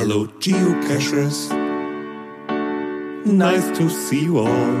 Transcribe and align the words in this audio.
Hello, 0.00 0.24
geocachers. 0.40 1.52
Nice 3.26 3.66
to 3.76 3.90
see 3.90 4.24
you 4.24 4.38
all. 4.38 4.76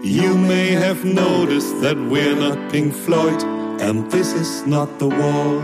You 0.00 0.38
may 0.38 0.68
have 0.84 1.04
noticed 1.04 1.80
that 1.80 1.96
we're 1.96 2.36
not 2.36 2.70
Pink 2.70 2.94
Floyd, 2.94 3.42
and 3.80 4.08
this 4.12 4.32
is 4.32 4.64
not 4.64 5.00
the 5.00 5.08
wall. 5.08 5.58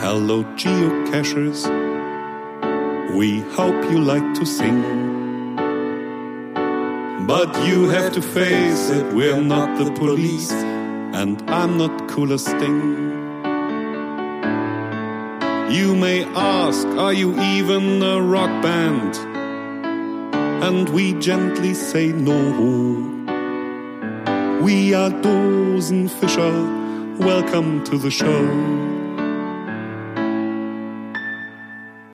Hello, 0.00 0.42
geocachers. 0.56 1.60
We 3.14 3.40
hope 3.40 3.92
you 3.92 4.00
like 4.00 4.32
to 4.40 4.46
sing. 4.46 4.80
But 7.26 7.54
you 7.66 7.90
have 7.90 8.14
to 8.14 8.22
face 8.22 8.88
it, 8.88 9.04
we're 9.12 9.42
not 9.42 9.76
the 9.76 9.92
police, 9.92 10.50
and 10.50 11.42
I'm 11.50 11.76
not 11.76 12.08
cool 12.08 12.32
as 12.32 12.46
Sting. 12.46 13.09
You 15.70 15.94
may 15.94 16.24
ask, 16.34 16.84
are 16.98 17.12
you 17.12 17.30
even 17.40 18.02
a 18.02 18.20
rock 18.20 18.50
band? 18.60 19.14
And 20.64 20.88
we 20.88 21.14
gently 21.20 21.74
say 21.74 22.08
no. 22.08 22.34
We 24.60 24.94
are 24.94 25.10
Dosenfischer. 25.10 27.20
Welcome 27.20 27.84
to 27.84 27.98
the 27.98 28.10
show. 28.10 28.48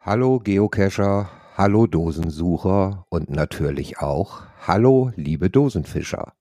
Hallo 0.03 0.39
Geocacher, 0.39 1.31
hallo 1.57 1.87
Dosensucher 1.87 3.07
und 3.09 3.31
natürlich 3.31 4.01
auch 4.01 4.43
hallo 4.67 5.13
liebe 5.17 5.49
Dosenfischer. 5.49 6.35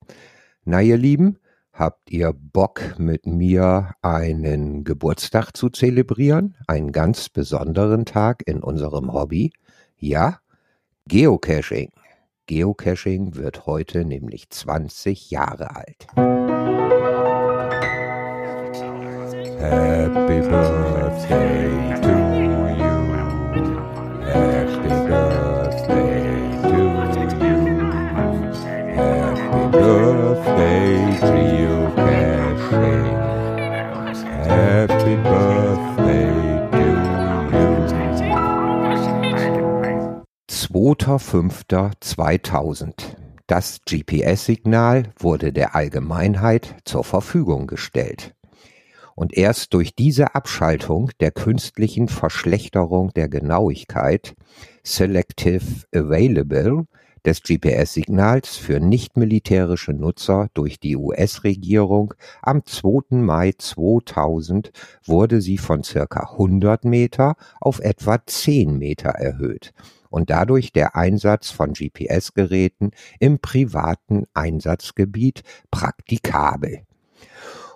Na 0.65 0.81
ihr 0.81 0.97
Lieben, 0.97 1.37
Habt 1.77 2.09
ihr 2.09 2.31
Bock, 2.31 2.97
mit 2.97 3.25
mir 3.25 3.95
einen 4.01 4.85
Geburtstag 4.85 5.51
zu 5.57 5.69
zelebrieren? 5.69 6.55
Einen 6.67 6.93
ganz 6.93 7.27
besonderen 7.27 8.05
Tag 8.05 8.43
in 8.45 8.63
unserem 8.63 9.11
Hobby? 9.11 9.51
Ja? 9.97 10.39
Geocaching. 11.05 11.91
Geocaching 12.45 13.35
wird 13.35 13.65
heute 13.65 14.05
nämlich 14.05 14.49
20 14.49 15.31
Jahre 15.31 15.75
alt. 15.75 16.07
Happy 19.59 20.39
Birthday 20.47 22.01
to 22.01 22.44
2.5.2000. 40.95 42.93
Das 43.47 43.81
GPS-Signal 43.85 45.13
wurde 45.19 45.51
der 45.51 45.75
Allgemeinheit 45.75 46.75
zur 46.85 47.03
Verfügung 47.03 47.67
gestellt. 47.67 48.33
Und 49.13 49.35
erst 49.37 49.73
durch 49.73 49.93
diese 49.95 50.35
Abschaltung 50.35 51.11
der 51.19 51.31
künstlichen 51.31 52.07
Verschlechterung 52.07 53.11
der 53.13 53.27
Genauigkeit, 53.29 54.35
Selective 54.83 55.83
Available, 55.93 56.85
des 57.25 57.41
GPS-Signals 57.41 58.55
für 58.55 58.79
nichtmilitärische 58.79 59.93
Nutzer 59.93 60.49
durch 60.53 60.79
die 60.79 60.95
US-Regierung 60.95 62.13
am 62.41 62.63
2. 62.65 63.17
Mai 63.17 63.53
2000 63.57 64.71
wurde 65.03 65.41
sie 65.41 65.57
von 65.57 65.83
circa 65.83 66.33
100 66.33 66.85
Meter 66.85 67.35
auf 67.59 67.79
etwa 67.79 68.23
10 68.23 68.77
Meter 68.77 69.09
erhöht 69.09 69.73
und 70.15 70.29
dadurch 70.29 70.71
der 70.71 70.95
Einsatz 70.95 71.51
von 71.51 71.73
GPS-Geräten 71.73 72.91
im 73.19 73.39
privaten 73.39 74.23
Einsatzgebiet 74.33 75.43
praktikabel. 75.71 76.83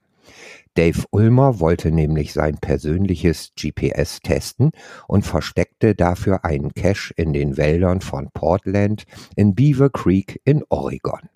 Dave 0.75 1.05
Ulmer 1.11 1.61
wollte 1.61 1.91
nämlich 1.91 2.33
sein 2.33 2.57
persönliches 2.57 3.53
GPS 3.61 4.21
testen 4.21 4.71
und 5.07 5.27
versteckte 5.27 5.95
dafür 5.95 6.47
einen 6.47 6.73
Cache 6.73 7.13
in 7.17 7.35
den 7.35 7.59
Wäldern 7.59 8.01
von 8.01 8.31
Portland 8.33 9.05
in 9.37 9.55
Beaver 9.55 9.91
Creek 9.91 10.41
in 10.45 10.65
Oregon. 10.71 11.29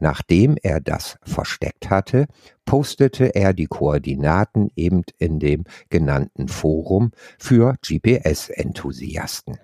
Nachdem 0.00 0.56
er 0.62 0.80
das 0.80 1.18
versteckt 1.22 1.90
hatte, 1.90 2.26
postete 2.64 3.34
er 3.34 3.52
die 3.52 3.66
Koordinaten 3.66 4.70
eben 4.74 5.02
in 5.18 5.38
dem 5.38 5.64
genannten 5.90 6.48
Forum 6.48 7.12
für 7.38 7.74
GPS-Enthusiasten. 7.86 9.58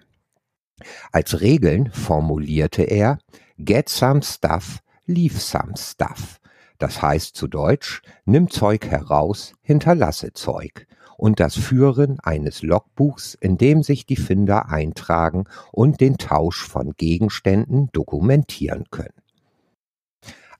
Als 1.10 1.40
Regeln 1.40 1.90
formulierte 1.90 2.82
er 2.82 3.18
Get 3.58 3.88
some 3.88 4.22
stuff, 4.22 4.80
leave 5.06 5.38
some 5.38 5.72
stuff. 5.76 6.38
Das 6.78 7.00
heißt 7.00 7.34
zu 7.34 7.48
Deutsch, 7.48 8.02
nimm 8.26 8.50
Zeug 8.50 8.86
heraus, 8.86 9.54
hinterlasse 9.62 10.34
Zeug. 10.34 10.86
Und 11.16 11.40
das 11.40 11.56
Führen 11.56 12.20
eines 12.20 12.60
Logbuchs, 12.60 13.32
in 13.32 13.56
dem 13.56 13.82
sich 13.82 14.04
die 14.04 14.16
Finder 14.16 14.68
eintragen 14.68 15.44
und 15.72 16.02
den 16.02 16.18
Tausch 16.18 16.62
von 16.62 16.92
Gegenständen 16.92 17.88
dokumentieren 17.92 18.84
können. 18.90 19.25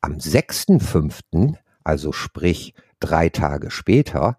Am 0.01 0.15
6.5., 0.15 1.55
also 1.85 2.13
sprich 2.13 2.75
drei 3.01 3.29
Tage 3.29 3.71
später, 3.71 4.39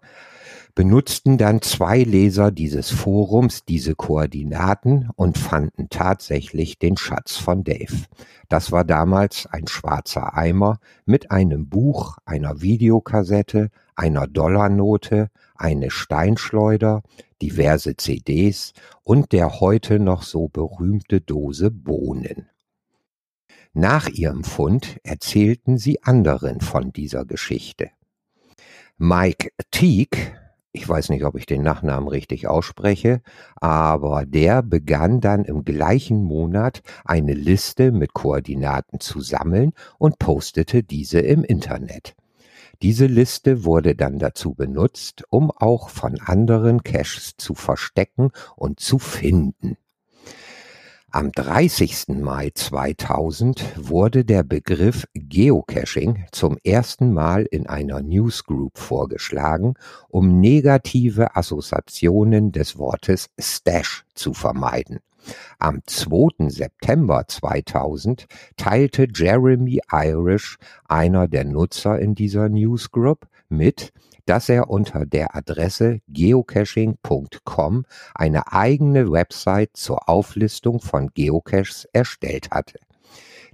benutzten 0.78 1.38
dann 1.38 1.60
zwei 1.60 2.04
Leser 2.04 2.52
dieses 2.52 2.90
Forums 2.90 3.64
diese 3.64 3.96
Koordinaten 3.96 5.10
und 5.16 5.36
fanden 5.36 5.88
tatsächlich 5.90 6.78
den 6.78 6.96
Schatz 6.96 7.36
von 7.36 7.64
Dave. 7.64 8.04
Das 8.48 8.70
war 8.70 8.84
damals 8.84 9.46
ein 9.46 9.66
schwarzer 9.66 10.36
Eimer 10.36 10.78
mit 11.04 11.32
einem 11.32 11.68
Buch, 11.68 12.18
einer 12.24 12.60
Videokassette, 12.60 13.70
einer 13.96 14.28
Dollarnote, 14.28 15.30
eine 15.56 15.90
Steinschleuder, 15.90 17.02
diverse 17.42 17.96
CDs 17.96 18.72
und 19.02 19.32
der 19.32 19.58
heute 19.58 19.98
noch 19.98 20.22
so 20.22 20.46
berühmte 20.46 21.20
Dose 21.20 21.72
Bohnen. 21.72 22.48
Nach 23.72 24.08
ihrem 24.08 24.44
Fund 24.44 24.98
erzählten 25.02 25.78
sie 25.78 26.02
anderen 26.02 26.60
von 26.60 26.92
dieser 26.92 27.24
Geschichte. 27.24 27.90
Mike 28.96 29.50
Teague, 29.70 30.18
ich 30.72 30.88
weiß 30.88 31.10
nicht, 31.10 31.24
ob 31.24 31.36
ich 31.36 31.46
den 31.46 31.62
Nachnamen 31.62 32.08
richtig 32.08 32.48
ausspreche, 32.48 33.20
aber 33.56 34.24
der 34.26 34.62
begann 34.62 35.20
dann 35.20 35.44
im 35.44 35.64
gleichen 35.64 36.22
Monat 36.22 36.82
eine 37.04 37.34
Liste 37.34 37.92
mit 37.92 38.14
Koordinaten 38.14 39.00
zu 39.00 39.20
sammeln 39.20 39.72
und 39.98 40.18
postete 40.18 40.82
diese 40.82 41.20
im 41.20 41.44
Internet. 41.44 42.16
Diese 42.82 43.06
Liste 43.06 43.64
wurde 43.64 43.96
dann 43.96 44.18
dazu 44.18 44.54
benutzt, 44.54 45.24
um 45.30 45.50
auch 45.50 45.88
von 45.88 46.20
anderen 46.20 46.82
Caches 46.84 47.36
zu 47.36 47.54
verstecken 47.54 48.30
und 48.56 48.78
zu 48.78 48.98
finden. 48.98 49.76
Am 51.10 51.32
30. 51.32 52.20
Mai 52.20 52.50
2000 52.54 53.88
wurde 53.88 54.26
der 54.26 54.42
Begriff 54.42 55.06
Geocaching 55.14 56.26
zum 56.32 56.58
ersten 56.62 57.14
Mal 57.14 57.46
in 57.50 57.66
einer 57.66 58.02
Newsgroup 58.02 58.76
vorgeschlagen, 58.76 59.72
um 60.10 60.38
negative 60.38 61.34
Assoziationen 61.34 62.52
des 62.52 62.76
Wortes 62.76 63.30
Stash 63.38 64.04
zu 64.14 64.34
vermeiden. 64.34 64.98
Am 65.58 65.80
2. 65.86 66.50
September 66.50 67.24
2000 67.26 68.26
teilte 68.58 69.08
Jeremy 69.12 69.80
Irish, 69.90 70.58
einer 70.88 71.26
der 71.26 71.44
Nutzer 71.44 71.98
in 71.98 72.14
dieser 72.16 72.50
Newsgroup, 72.50 73.26
mit, 73.48 73.94
dass 74.28 74.50
er 74.50 74.68
unter 74.68 75.06
der 75.06 75.34
Adresse 75.34 76.00
geocaching.com 76.08 77.84
eine 78.14 78.52
eigene 78.52 79.10
Website 79.10 79.70
zur 79.72 80.08
Auflistung 80.08 80.80
von 80.80 81.08
Geocaches 81.14 81.88
erstellt 81.92 82.50
hatte. 82.50 82.78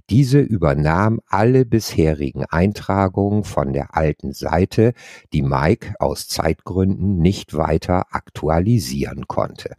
Diese 0.09 0.39
übernahm 0.39 1.19
alle 1.27 1.65
bisherigen 1.65 2.45
Eintragungen 2.45 3.43
von 3.43 3.73
der 3.73 3.95
alten 3.95 4.33
Seite, 4.33 4.93
die 5.33 5.41
Mike 5.41 5.95
aus 5.99 6.27
Zeitgründen 6.27 7.17
nicht 7.19 7.55
weiter 7.55 8.07
aktualisieren 8.11 9.27
konnte. 9.27 9.75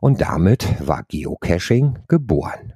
Und 0.00 0.20
damit 0.20 0.86
war 0.86 1.04
Geocaching 1.08 2.00
geboren. 2.08 2.74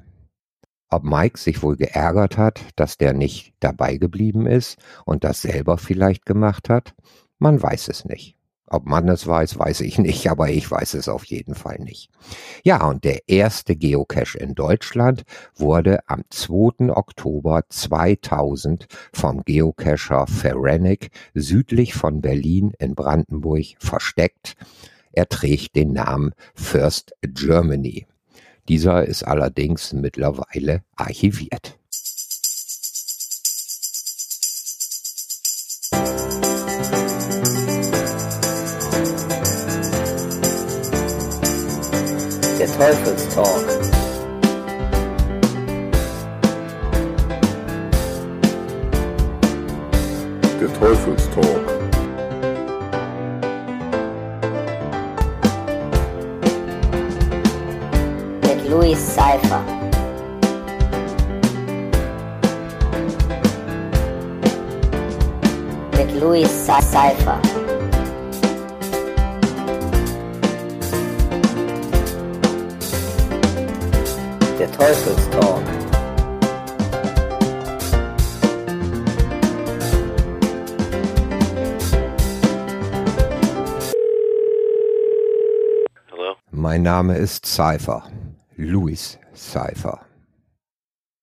Ob 0.89 1.03
Mike 1.03 1.39
sich 1.39 1.63
wohl 1.63 1.77
geärgert 1.77 2.39
hat, 2.39 2.61
dass 2.77 2.97
der 2.97 3.13
nicht 3.13 3.55
dabei 3.61 3.97
geblieben 3.97 4.47
ist 4.47 4.79
und 5.05 5.25
das 5.25 5.43
selber 5.43 5.79
vielleicht 5.79 6.27
gemacht 6.27 6.69
hat, 6.69 6.95
man 7.39 7.61
weiß 7.63 7.89
es 7.89 8.05
nicht. 8.05 8.37
Ob 8.69 8.85
man 8.85 9.09
es 9.09 9.27
weiß, 9.27 9.59
weiß 9.59 9.81
ich 9.83 9.99
nicht, 9.99 10.29
aber 10.31 10.51
ich 10.51 10.71
weiß 10.71 10.95
es 10.95 11.09
auf 11.09 11.25
jeden 11.25 11.55
Fall 11.55 11.79
nicht. 11.79 12.11
Ja, 12.65 12.87
und 12.87 13.05
der 13.05 13.29
erste 13.29 13.77
Geocache 13.77 14.39
in 14.39 14.55
Deutschland 14.55 15.23
wurde 15.55 16.01
am 16.09 16.25
2. 16.31 16.91
Oktober 16.91 17.63
2000 17.69 18.87
vom 19.13 19.45
Geocacher 19.45 20.27
Ferenic 20.27 21.11
südlich 21.35 21.95
von 21.95 22.21
Berlin 22.21 22.73
in 22.79 22.95
Brandenburg 22.95 23.77
versteckt. 23.79 24.55
Er 25.13 25.29
trägt 25.29 25.77
den 25.77 25.93
Namen 25.93 26.33
First 26.55 27.15
Germany. 27.23 28.07
Dieser 28.69 29.05
ist 29.05 29.23
allerdings 29.23 29.93
mittlerweile 29.93 30.83
archiviert. 30.97 31.79
Der 42.59 42.67
Teufelstalk. 42.67 43.67
Der 50.61 50.75
Teufelstalk. 50.75 51.66
Louis 58.87 59.01
Cypher. 59.01 59.65
Mit 65.97 66.21
Louis 66.21 66.49
Cypher. 66.65 67.41
Der 74.57 74.71
Teufelstalk. 74.71 75.63
Hello? 86.09 86.37
Mein 86.53 86.83
Name 86.83 87.17
ist 87.17 87.47
Cypher, 87.47 88.05
Louis 88.57 89.19
Cypher. 89.35 90.01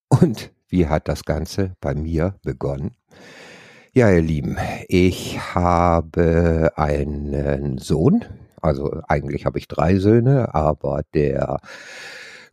Und 0.09 0.51
wie 0.69 0.87
hat 0.87 1.07
das 1.07 1.25
Ganze 1.25 1.75
bei 1.81 1.95
mir 1.95 2.35
begonnen? 2.43 2.91
Ja, 3.91 4.11
ihr 4.11 4.21
Lieben, 4.21 4.57
ich 4.87 5.39
habe 5.55 6.71
einen 6.75 7.79
Sohn, 7.79 8.23
also 8.61 9.01
eigentlich 9.07 9.45
habe 9.45 9.57
ich 9.57 9.67
drei 9.67 9.97
Söhne, 9.97 10.53
aber 10.53 11.01
der 11.13 11.59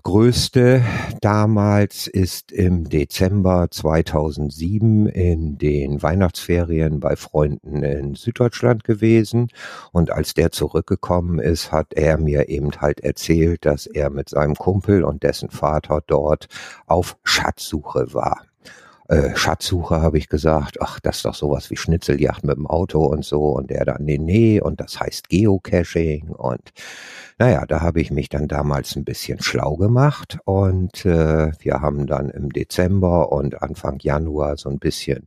größte 0.02 0.82
damals 1.20 2.06
ist 2.06 2.52
im 2.52 2.88
Dezember 2.88 3.68
2007 3.70 5.06
in 5.06 5.58
den 5.58 6.02
Weihnachtsferien 6.02 7.00
bei 7.00 7.16
Freunden 7.16 7.82
in 7.82 8.14
Süddeutschland 8.14 8.84
gewesen. 8.84 9.48
Und 9.92 10.10
als 10.10 10.34
der 10.34 10.50
zurückgekommen 10.50 11.38
ist, 11.38 11.72
hat 11.72 11.92
er 11.94 12.18
mir 12.18 12.48
eben 12.48 12.70
halt 12.80 13.00
erzählt, 13.00 13.64
dass 13.66 13.86
er 13.86 14.10
mit 14.10 14.28
seinem 14.28 14.54
Kumpel 14.54 15.04
und 15.04 15.22
dessen 15.22 15.50
Vater 15.50 16.02
dort 16.06 16.48
auf 16.86 17.16
Schatzsuche 17.24 18.12
war 18.12 18.49
äh, 19.10 19.36
Schatzsuche 19.36 20.00
habe 20.00 20.16
ich 20.18 20.28
gesagt, 20.28 20.80
ach, 20.80 21.00
das 21.00 21.16
ist 21.16 21.24
doch 21.24 21.34
sowas 21.34 21.68
wie 21.70 21.76
Schnitzeljagd 21.76 22.44
mit 22.44 22.56
dem 22.56 22.68
Auto 22.68 23.04
und 23.04 23.24
so. 23.24 23.46
Und 23.46 23.70
der 23.70 23.84
dann, 23.84 24.04
nee, 24.04 24.18
nee, 24.18 24.60
und 24.60 24.80
das 24.80 25.00
heißt 25.00 25.28
Geocaching. 25.28 26.28
Und 26.28 26.70
naja, 27.36 27.66
da 27.66 27.80
habe 27.80 28.00
ich 28.00 28.12
mich 28.12 28.28
dann 28.28 28.46
damals 28.46 28.94
ein 28.94 29.02
bisschen 29.04 29.42
schlau 29.42 29.76
gemacht. 29.76 30.38
Und 30.44 31.04
äh, 31.04 31.50
wir 31.58 31.80
haben 31.80 32.06
dann 32.06 32.30
im 32.30 32.50
Dezember 32.50 33.32
und 33.32 33.60
Anfang 33.62 33.98
Januar 34.00 34.56
so 34.56 34.70
ein 34.70 34.78
bisschen 34.78 35.26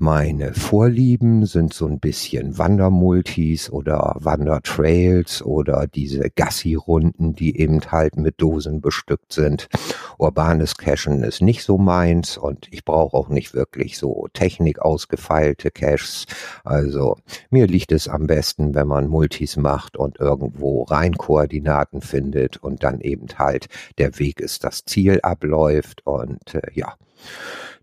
Meine 0.03 0.53
Vorlieben 0.53 1.45
sind 1.45 1.73
so 1.73 1.87
ein 1.87 2.01
bisschen 2.01 2.57
Wandermultis 2.57 3.69
oder 3.69 4.17
Wandertrails 4.19 5.41
oder 5.41 5.87
diese 5.87 6.29
Gassi-Runden, 6.29 7.35
die 7.35 7.57
eben 7.57 7.79
halt 7.89 8.17
mit 8.17 8.41
Dosen 8.41 8.81
bestückt 8.81 9.31
sind. 9.31 9.69
Urbanes 10.17 10.75
Cachen 10.75 11.23
ist 11.23 11.41
nicht 11.41 11.63
so 11.63 11.77
meins 11.77 12.37
und 12.37 12.67
ich 12.71 12.83
brauche 12.83 13.15
auch 13.15 13.29
nicht 13.29 13.53
wirklich 13.53 13.97
so 13.97 14.27
Technik 14.33 14.81
ausgefeilte 14.81 15.71
Caches. 15.71 16.25
Also 16.65 17.15
mir 17.49 17.65
liegt 17.65 17.93
es 17.93 18.09
am 18.09 18.27
besten, 18.27 18.75
wenn 18.75 18.89
man 18.89 19.07
Multis 19.07 19.55
macht 19.55 19.95
und 19.95 20.19
irgendwo 20.19 20.83
Reinkoordinaten 20.83 22.01
findet 22.01 22.57
und 22.57 22.83
dann 22.83 22.99
eben 22.99 23.27
halt 23.37 23.69
der 23.97 24.19
Weg 24.19 24.41
ist 24.41 24.65
das 24.65 24.83
Ziel 24.83 25.21
abläuft 25.21 26.05
und 26.05 26.55
äh, 26.55 26.71
ja 26.73 26.93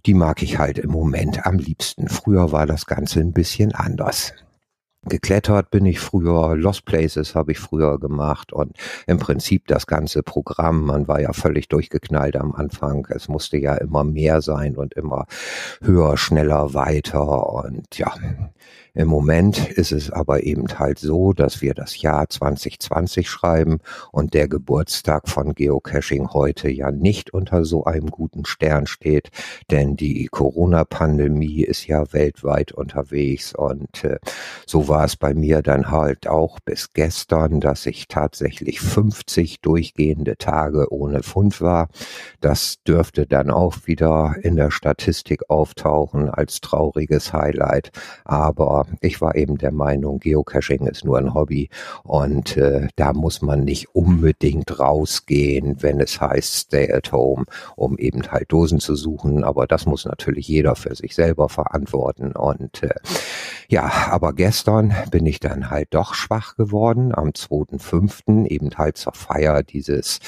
die 0.07 0.15
mag 0.15 0.43
ich 0.43 0.59
halt 0.59 0.79
im 0.79 0.91
Moment 0.91 1.47
am 1.47 1.59
liebsten. 1.59 2.09
Früher 2.09 2.53
war 2.53 2.67
das 2.67 2.87
Ganze 2.87 3.21
ein 3.21 3.33
bisschen 3.33 3.75
anders. 3.75 4.33
Geklettert 5.07 5.71
bin 5.71 5.87
ich 5.87 5.99
früher, 5.99 6.55
Lost 6.57 6.85
Places 6.85 7.35
habe 7.35 7.53
ich 7.53 7.59
früher 7.59 7.99
gemacht 7.99 8.53
und 8.53 8.77
im 9.07 9.19
Prinzip 9.19 9.67
das 9.67 9.87
ganze 9.87 10.23
Programm, 10.23 10.83
man 10.83 11.09
war 11.09 11.23
ja 11.23 11.33
völlig 11.33 11.69
durchgeknallt 11.69 12.37
am 12.37 12.53
Anfang. 12.53 13.07
Es 13.09 13.27
musste 13.27 13.57
ja 13.57 13.77
immer 13.77 14.05
mehr 14.05 14.43
sein 14.43 14.77
und 14.77 14.93
immer 14.93 15.25
höher, 15.81 16.19
schneller, 16.19 16.75
weiter 16.75 17.51
und 17.51 17.97
ja, 17.97 18.13
im 18.95 19.09
Moment 19.09 19.71
ist 19.71 19.93
es 19.93 20.11
aber 20.11 20.43
eben 20.43 20.67
halt 20.79 20.99
so, 20.99 21.33
dass 21.33 21.63
wir 21.63 21.75
das 21.75 22.01
Jahr 22.01 22.29
2020 22.29 23.29
schreiben 23.29 23.79
und 24.11 24.35
der 24.35 24.49
Geburtstag 24.49 25.29
von 25.29 25.55
Geocaching 25.55 26.31
heute 26.33 26.69
ja 26.69 26.91
nicht 26.91 27.33
unter 27.33 27.65
so 27.65 27.85
einem 27.85 28.11
guten 28.11 28.45
Stern 28.45 28.87
steht, 28.87 29.31
denn 29.71 29.97
die 29.97 30.27
Corona-Pandemie 30.27 31.63
ist 31.63 31.87
ja 31.87 32.13
weltweit 32.13 32.73
unterwegs 32.73 33.55
und 33.55 34.05
äh, 34.05 34.19
so 34.67 34.89
war 34.89 35.05
es 35.05 35.17
bei 35.17 35.35
mir 35.35 35.63
dann 35.63 35.91
halt 35.91 36.27
auch 36.27 36.59
bis 36.61 36.93
gestern, 36.93 37.61
dass 37.61 37.87
ich 37.87 38.09
tatsächlich 38.09 38.81
50 38.81 39.61
durchgehende 39.61 40.37
Tage 40.37 40.93
ohne 40.93 41.23
Fund 41.23 41.61
war. 41.61 41.89
Das 42.41 42.83
dürfte 42.87 43.27
dann 43.27 43.51
auch 43.51 43.87
wieder 43.87 44.35
in 44.43 44.57
der 44.57 44.71
Statistik 44.71 45.49
auftauchen 45.49 46.29
als 46.29 46.61
trauriges 46.61 47.33
Highlight, 47.33 47.91
aber 48.25 48.80
ich 49.01 49.21
war 49.21 49.35
eben 49.37 49.59
der 49.59 49.73
Meinung, 49.73 50.19
Geocaching 50.19 50.87
ist 50.87 51.05
nur 51.05 51.19
ein 51.19 51.35
Hobby 51.35 51.69
und 52.05 52.57
äh, 52.57 52.89
da 52.97 53.13
muss 53.13 53.43
man 53.43 53.65
nicht 53.65 53.95
unbedingt 53.95 54.79
rausgehen, 54.79 55.83
wenn 55.83 56.01
es 56.01 56.21
heißt 56.21 56.55
Stay 56.55 56.93
at 56.93 57.13
Home, 57.13 57.45
um 57.77 57.99
eben 57.99 58.23
halt 58.31 58.53
Dosen 58.53 58.81
zu 58.81 58.95
suchen. 58.95 59.45
Aber 59.45 59.67
das 59.67 59.87
muss 59.87 60.05
natürlich 60.05 60.49
jeder 60.49 60.77
für 60.77 60.95
sich 60.95 61.15
selber 61.15 61.49
verantworten. 61.49 62.33
Und 62.33 62.83
äh, 62.83 62.95
ja, 63.69 64.09
aber 64.11 64.33
gestern 64.33 64.95
bin 65.11 65.27
ich 65.27 65.41
dann 65.41 65.71
halt 65.71 65.89
doch 65.91 66.15
schwach 66.15 66.57
geworden. 66.57 67.15
Am 67.15 67.29
2.5. 67.29 68.47
eben 68.47 68.71
halt 68.77 68.97
zur 68.97 69.13
Feier 69.13 69.63
dieses 69.63 70.19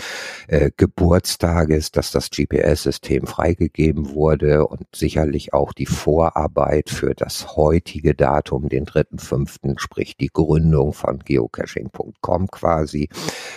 äh, 0.49 0.71
Geburtstages, 0.77 1.91
dass 1.91 2.13
das 2.13 2.31
GPS-System 2.31 3.27
freigegeben 3.27 4.11
wurde 4.11 4.67
und 4.67 4.87
sicherlich 4.95 5.53
auch 5.53 5.73
die 5.73 5.87
Vorarbeit 5.87 6.91
für 6.91 7.15
das 7.15 7.57
heutige 7.57 8.15
Datum, 8.15 8.42
den 8.43 8.87
3.5., 8.87 9.79
sprich 9.79 10.17
die 10.17 10.31
Gründung 10.33 10.93
von 10.93 11.19
geocaching.com 11.19 12.49
quasi, 12.49 13.09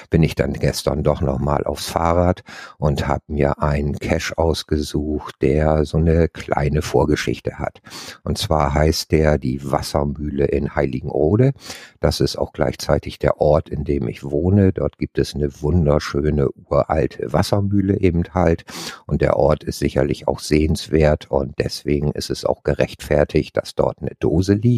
bin 0.09 0.23
ich 0.23 0.35
dann 0.35 0.53
gestern 0.53 1.03
doch 1.03 1.21
nochmal 1.21 1.63
aufs 1.65 1.87
Fahrrad 1.87 2.43
und 2.77 3.07
habe 3.07 3.23
mir 3.27 3.61
einen 3.61 3.97
Cache 3.99 4.37
ausgesucht, 4.37 5.35
der 5.41 5.85
so 5.85 5.97
eine 5.97 6.27
kleine 6.29 6.81
Vorgeschichte 6.81 7.59
hat. 7.59 7.81
Und 8.23 8.37
zwar 8.37 8.73
heißt 8.73 9.11
der 9.11 9.37
die 9.37 9.59
Wassermühle 9.71 10.45
in 10.45 10.75
Heiligenrode. 10.75 11.53
Das 11.99 12.19
ist 12.19 12.37
auch 12.37 12.53
gleichzeitig 12.53 13.19
der 13.19 13.41
Ort, 13.41 13.69
in 13.69 13.83
dem 13.83 14.07
ich 14.07 14.23
wohne. 14.23 14.73
Dort 14.73 14.97
gibt 14.97 15.17
es 15.17 15.35
eine 15.35 15.61
wunderschöne 15.61 16.49
uralte 16.51 17.33
Wassermühle 17.33 17.99
eben 17.99 18.23
halt. 18.33 18.65
Und 19.05 19.21
der 19.21 19.37
Ort 19.37 19.63
ist 19.63 19.79
sicherlich 19.79 20.27
auch 20.27 20.39
sehenswert 20.39 21.29
und 21.31 21.55
deswegen 21.59 22.11
ist 22.11 22.29
es 22.29 22.45
auch 22.45 22.63
gerechtfertigt, 22.63 23.57
dass 23.57 23.75
dort 23.75 23.99
eine 24.01 24.11
Dose 24.19 24.53
liegt. 24.53 24.74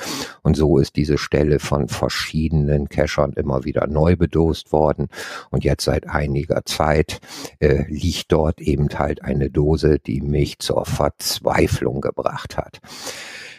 Und 0.43 0.57
so 0.57 0.79
ist 0.79 0.95
diese 0.95 1.19
Stelle 1.19 1.59
von 1.59 1.89
verschiedenen 1.89 2.89
Cachern 2.89 3.33
immer 3.33 3.65
wieder 3.65 3.89
neu 3.89 4.15
bedost 4.15 4.71
worden. 4.71 5.09
Und 5.51 5.65
jetzt 5.65 5.85
seit 5.85 6.09
einiger 6.09 6.65
Zeit 6.65 7.21
äh, 7.59 7.85
liegt 7.89 8.31
dort 8.31 8.61
eben 8.61 8.89
halt 8.97 9.25
eine 9.25 9.51
Dose, 9.51 9.99
die 9.99 10.21
mich 10.21 10.61
zur 10.61 10.85
Verzweiflung 10.87 11.70
gebracht 12.01 12.57
hat. 12.57 12.81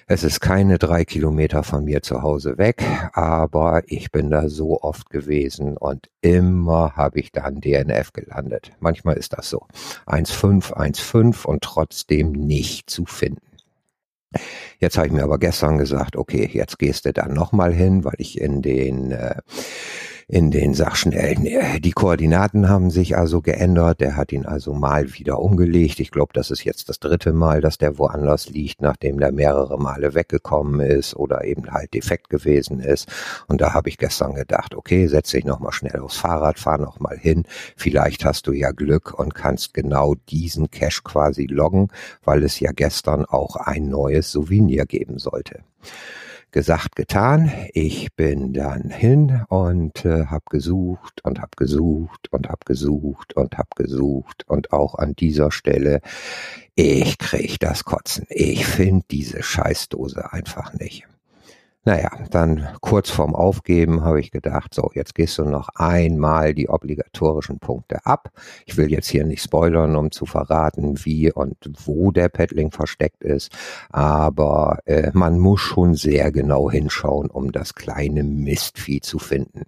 Es 0.08 0.24
ist 0.25 0.41
keine 0.41 0.77
drei 0.77 1.06
Kilometer 1.06 1.63
von 1.63 1.86
mir 1.86 2.01
zu 2.01 2.22
Hause 2.22 2.58
weg, 2.58 2.84
aber 3.13 3.84
ich 3.86 4.12
bin 4.12 4.30
da 4.30 4.50
so 4.50 4.82
oft 4.82 5.10
gewesen 5.10 5.77
und 5.77 6.10
immer 6.20 6.98
habe 6.98 7.20
ich 7.20 7.32
da 7.32 7.44
ein 7.44 7.62
DNF 7.62 8.12
gelandet. 8.12 8.74
Manchmal 8.82 9.15
ist 9.15 9.32
das 9.38 9.50
so. 9.50 9.68
1,5, 10.08 10.74
1,5 10.74 11.46
und 11.46 11.63
trotzdem 11.63 12.34
nicht 12.34 12.89
zu 12.89 13.06
finden. 13.06 13.39
Jetzt 14.80 14.98
habe 14.98 15.08
ich 15.08 15.13
mir 15.13 15.24
aber 15.24 15.39
gestern 15.39 15.77
gesagt, 15.77 16.15
okay, 16.15 16.50
jetzt 16.51 16.80
gehst 16.80 17.06
du 17.06 17.13
da 17.13 17.27
nochmal 17.27 17.74
hin, 17.74 18.03
weil 18.03 18.15
ich 18.18 18.39
in 18.39 18.62
den 18.62 19.12
äh, 19.12 19.36
in 20.32 20.50
den 20.50 20.74
Sachschnellen. 20.74 21.46
Die 21.82 21.92
Koordinaten 21.92 22.70
haben 22.70 22.90
sich 22.90 23.18
also 23.18 23.42
geändert. 23.42 24.00
Der 24.00 24.16
hat 24.16 24.32
ihn 24.32 24.46
also 24.46 24.74
mal 24.74 25.14
wieder 25.14 25.40
umgelegt. 25.40 26.00
Ich 26.00 26.10
glaube, 26.10 26.32
das 26.34 26.52
ist 26.52 26.64
jetzt 26.64 26.88
das 26.88 27.00
dritte 27.00 27.34
Mal, 27.34 27.60
dass 27.60 27.78
der 27.78 27.98
woanders 27.98 28.48
liegt, 28.48 28.82
nachdem 28.82 29.20
der 29.20 29.34
mehrere 29.34 29.78
Male 29.78 30.16
weggekommen 30.16 30.80
ist 30.80 31.18
oder 31.18 31.44
eben 31.44 31.70
halt 31.72 31.94
defekt 31.94 32.30
gewesen 32.30 32.80
ist. 32.80 33.10
Und 33.48 33.60
da 33.60 33.74
habe 33.74 33.90
ich 33.90 33.98
gestern 33.98 34.34
gedacht, 34.34 34.74
okay, 34.74 35.06
setz 35.08 35.32
dich 35.32 35.44
nochmal 35.44 35.74
schnell 35.74 36.00
aufs 36.00 36.16
Fahrrad, 36.16 36.60
fahr 36.60 36.78
nochmal 36.78 37.18
hin. 37.18 37.44
Vielleicht 37.76 38.24
hast 38.24 38.48
du 38.48 38.54
ja 38.54 38.72
Glück 38.72 39.14
und 39.20 39.36
kannst 39.36 39.74
genau 39.74 40.16
diesen 40.30 40.72
Cache 40.72 41.02
quasi 41.04 41.46
loggen, 41.46 41.90
weil 42.24 42.44
es 42.44 42.58
ja 42.62 42.72
gestern 42.72 43.26
auch 43.26 43.58
ein 43.58 43.90
neues 43.90 44.32
Souvenir 44.32 44.86
geben 44.86 45.20
sollte 45.20 45.60
gesagt, 46.51 46.96
getan. 46.96 47.51
Ich 47.74 48.13
bin 48.15 48.53
dann 48.53 48.89
hin 48.89 49.43
und 49.50 50.05
äh, 50.05 50.25
habe 50.25 50.46
gesucht 50.50 51.24
und 51.24 51.39
habe 51.39 51.51
gesucht 51.58 52.31
und 52.31 52.48
habe 52.50 52.60
gesucht 52.65 53.36
und 53.36 53.58
habe 53.58 53.70
gesucht 53.75 54.43
und 54.48 54.74
auch 54.74 54.96
an 54.96 55.15
dieser 55.15 55.51
Stelle, 55.51 56.01
ich 56.75 57.17
krieg 57.17 57.60
das 57.60 57.84
Kotzen. 57.84 58.25
Ich 58.29 58.65
finde 58.65 59.05
diese 59.10 59.43
Scheißdose 59.43 60.31
einfach 60.34 60.74
nicht. 60.74 61.08
Naja, 61.84 62.12
dann 62.30 62.68
kurz 62.82 63.10
vorm 63.10 63.34
Aufgeben 63.34 64.04
habe 64.04 64.20
ich 64.20 64.30
gedacht, 64.30 64.72
so, 64.72 64.92
jetzt 64.94 65.16
gehst 65.16 65.40
du 65.40 65.46
noch 65.46 65.70
einmal 65.74 66.54
die 66.54 66.70
obligatorischen 66.70 67.58
Punkte 67.58 68.06
ab. 68.06 68.30
Ich 68.68 68.78
will 68.78 68.92
jetzt 68.92 69.08
hier 69.08 69.26
nicht 69.26 69.42
spoilern, 69.42 69.96
um 69.96 70.12
zu 70.12 70.28
verraten, 70.28 71.04
wie 71.06 71.32
und 71.32 71.58
wo 71.86 72.12
der 72.12 72.30
Paddling 72.30 72.70
versteckt 72.70 73.24
ist, 73.24 73.52
aber 73.90 74.78
äh, 74.86 75.10
man 75.14 75.40
muss 75.40 75.62
schon 75.62 75.96
sehr 75.96 76.32
genau 76.32 76.70
hinschauen, 76.70 77.32
um 77.32 77.52
das 77.52 77.74
kleine 77.74 78.24
Mistvieh 78.24 79.02
zu 79.02 79.18
finden. 79.18 79.64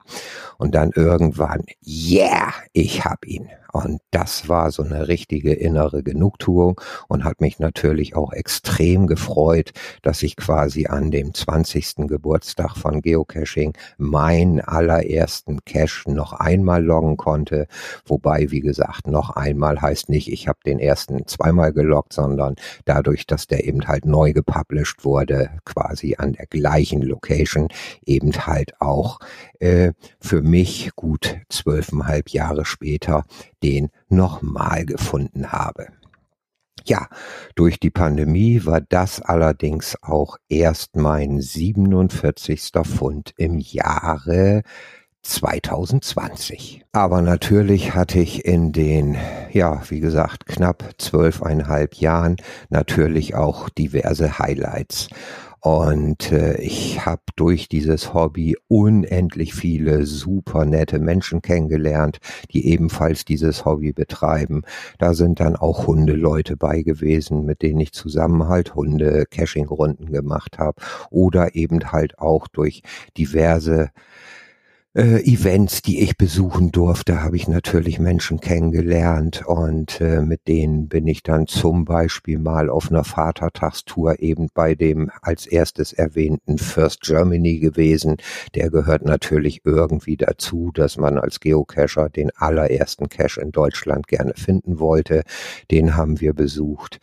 Und 0.60 0.76
dann 0.76 0.92
irgendwann, 0.92 1.64
yeah, 1.84 2.54
ich 2.74 3.06
hab 3.06 3.26
ihn. 3.26 3.50
Und 3.74 4.02
das 4.12 4.48
war 4.48 4.70
so 4.70 4.84
eine 4.84 5.08
richtige 5.08 5.52
innere 5.52 6.04
Genugtuung 6.04 6.80
und 7.08 7.24
hat 7.24 7.42
mich 7.42 7.58
natürlich 7.58 8.16
auch 8.16 8.32
extrem 8.32 9.08
gefreut, 9.08 9.72
dass 10.04 10.22
ich 10.22 10.36
quasi 10.36 10.86
an 10.86 11.10
dem 11.10 11.34
20. 11.34 12.08
Geburtstag 12.08 12.78
von 12.78 13.02
Geocaching 13.02 13.74
meinen 13.98 14.62
allerersten 14.62 15.66
Cache 15.66 16.12
noch 16.12 16.34
einmal 16.34 16.84
loggen 16.84 17.18
konnte. 17.18 17.66
Wobei, 18.06 18.52
wie 18.52 18.60
gesagt, 18.60 19.08
noch 19.08 19.32
einmal 19.32 19.82
heißt 19.82 20.08
nicht, 20.08 20.32
ich 20.32 20.48
habe 20.48 20.60
den 20.64 20.78
ersten 20.78 21.26
zweimal 21.26 21.74
geloggt, 21.74 22.14
sondern 22.14 22.56
dadurch, 22.86 23.26
dass 23.26 23.48
der 23.48 23.66
eben 23.66 23.88
halt 23.88 24.06
neu 24.06 24.34
gepublished 24.34 25.04
wurde, 25.04 25.50
quasi 25.66 26.14
an 26.20 26.34
der 26.34 26.46
gleichen 26.46 27.02
Location, 27.02 27.70
eben 28.06 28.34
halt 28.34 28.80
auch 28.80 29.18
äh, 29.64 29.94
für 30.20 30.42
mich 30.42 30.92
gut 30.96 31.38
zwölfeinhalb 31.48 32.30
Jahre 32.30 32.66
später 32.66 33.24
den 33.64 33.90
nochmal 34.10 34.86
gefunden 34.86 35.54
habe. 35.54 35.88
Ja, 36.86 37.08
durch 37.56 37.80
die 37.80 37.90
Pandemie 37.90 38.66
war 38.66 38.82
das 38.82 39.22
allerdings 39.22 39.98
auch 40.02 40.36
erst 40.50 40.98
mein 40.98 41.40
47. 41.40 42.72
Fund 42.84 43.34
im 43.38 43.58
Jahre 43.58 44.64
2020. 45.22 46.84
Aber 46.92 47.22
natürlich 47.22 47.96
hatte 47.96 48.20
ich 48.20 48.44
in 48.44 48.74
den, 48.74 49.16
ja, 49.54 49.82
wie 49.88 50.02
gesagt, 50.02 50.46
knapp 50.46 50.96
zwölfeinhalb 50.98 51.96
Jahren 51.96 52.36
natürlich 52.70 53.34
auch 53.36 53.70
diverse 53.70 54.38
Highlights. 54.40 55.08
Und 55.66 56.34
äh, 56.34 56.58
ich 56.58 57.06
habe 57.06 57.22
durch 57.38 57.70
dieses 57.70 58.14
Hobby 58.14 58.58
unendlich 58.68 59.54
viele 59.54 60.06
super 60.06 60.66
nette 60.66 61.00
Menschen 61.00 61.42
kennengelernt, 61.42 62.18
die 62.52 62.68
ebenfalls 62.68 63.24
dieses 63.24 63.64
Hobby 63.64 63.94
betreiben. 63.94 64.64
Da 65.00 65.14
sind 65.14 65.40
dann 65.40 65.56
auch 65.56 65.88
Hundeleute 65.88 66.58
bei 66.58 66.82
gewesen, 66.82 67.46
mit 67.46 67.62
denen 67.62 67.80
ich 67.80 67.94
zusammen 67.94 68.50
halt 68.50 68.76
Hunde-Caching-Runden 68.76 70.12
gemacht 70.12 70.60
habe. 70.60 70.82
Oder 71.10 71.56
eben 71.56 71.94
halt 71.94 72.20
auch 72.20 72.50
durch 72.50 72.82
diverse 73.18 73.90
äh, 74.96 75.24
Events, 75.24 75.82
die 75.82 76.02
ich 76.02 76.18
besuchen 76.18 76.72
durfte, 76.72 77.24
habe 77.24 77.36
ich 77.36 77.48
natürlich 77.48 77.98
Menschen 77.98 78.40
kennengelernt 78.40 79.44
und 79.44 80.00
äh, 80.00 80.22
mit 80.22 80.48
denen 80.48 80.88
bin 80.88 81.08
ich 81.08 81.24
dann 81.24 81.48
zum 81.48 81.84
Beispiel 81.84 82.38
mal 82.38 82.70
auf 82.70 82.92
einer 82.92 83.04
Vatertagstour 83.04 84.20
eben 84.20 84.50
bei 84.54 84.76
dem 84.76 85.10
als 85.24 85.48
erstes 85.48 85.94
erwähnten 85.94 86.60
First 86.60 87.02
Germany 87.02 87.58
gewesen. 87.58 88.18
Der 88.54 88.70
gehört 88.70 89.04
natürlich 89.04 89.62
irgendwie 89.64 90.16
dazu, 90.16 90.70
dass 90.72 90.98
man 90.98 91.18
als 91.18 91.40
Geocacher 91.40 92.10
den 92.10 92.30
allerersten 92.36 93.10
Cache 93.10 93.42
in 93.42 93.52
Deutschland 93.52 94.08
gerne 94.08 94.34
finden 94.36 94.80
wollte. 94.80 95.24
Den 95.72 95.96
haben 95.98 96.22
wir 96.22 96.34
besucht. 96.34 97.00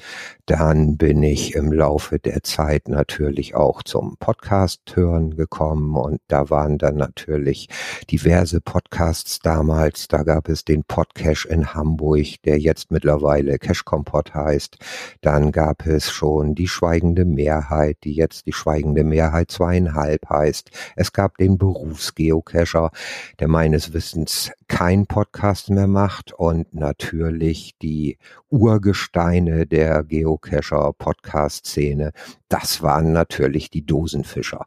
Dann 0.46 0.96
bin 0.96 1.24
ich 1.24 1.56
im 1.56 1.72
Laufe 1.72 2.20
der 2.20 2.44
Zeit 2.44 2.88
natürlich 2.88 3.56
auch 3.56 3.82
zum 3.82 4.16
Podcast 4.18 4.82
hören 4.94 5.34
gekommen 5.34 5.96
und 5.96 6.20
da 6.28 6.50
waren 6.50 6.78
dann 6.78 6.96
natürlich 6.96 7.68
diverse 8.10 8.60
Podcasts 8.60 9.38
damals. 9.40 10.08
Da 10.08 10.22
gab 10.22 10.48
es 10.48 10.64
den 10.64 10.84
Podcash 10.84 11.46
in 11.46 11.74
Hamburg, 11.74 12.42
der 12.44 12.58
jetzt 12.58 12.90
mittlerweile 12.90 13.58
Cash 13.58 13.84
Kompott 13.84 14.34
heißt. 14.34 14.78
Dann 15.20 15.52
gab 15.52 15.86
es 15.86 16.10
schon 16.10 16.54
die 16.54 16.68
Schweigende 16.68 17.24
Mehrheit, 17.24 17.98
die 18.04 18.14
jetzt 18.14 18.46
die 18.46 18.52
Schweigende 18.52 19.04
Mehrheit 19.04 19.50
zweieinhalb 19.50 20.28
heißt. 20.28 20.70
Es 20.96 21.12
gab 21.12 21.38
den 21.38 21.58
Berufsgeocacher, 21.58 22.90
der 23.38 23.48
meines 23.48 23.92
Wissens 23.92 24.52
keinen 24.68 25.06
Podcast 25.06 25.68
mehr 25.70 25.88
macht 25.88 26.32
und 26.32 26.72
natürlich 26.74 27.74
die 27.82 28.18
Urgesteine 28.50 29.66
der 29.66 30.04
Geocacher 30.04 30.92
Podcast 30.92 31.66
Szene, 31.66 32.12
das 32.50 32.82
waren 32.82 33.12
natürlich 33.12 33.70
die 33.70 33.86
Dosenfischer. 33.86 34.66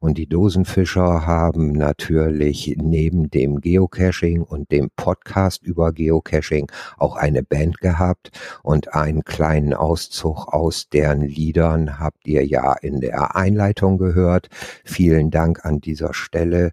Und 0.00 0.18
die 0.18 0.26
Dosenfischer 0.26 1.26
haben 1.26 1.72
natürlich 1.72 2.74
neben 2.76 3.30
dem 3.30 3.60
Geocaching 3.60 4.42
und 4.42 4.72
dem 4.72 4.90
Podcast 4.96 5.62
über 5.62 5.92
Geocaching 5.92 6.70
auch 6.98 7.16
eine 7.16 7.44
Band 7.44 7.78
gehabt 7.78 8.32
und 8.64 8.94
einen 8.94 9.22
kleinen 9.24 9.74
Auszug 9.74 10.48
aus 10.48 10.88
deren 10.88 11.22
Liedern 11.22 12.00
habt 12.00 12.26
ihr 12.26 12.44
ja 12.44 12.72
in 12.72 13.00
der 13.00 13.36
Einleitung 13.36 13.96
gehört. 13.96 14.48
Vielen 14.84 15.30
Dank 15.30 15.64
an 15.64 15.80
dieser 15.80 16.12
Stelle 16.14 16.72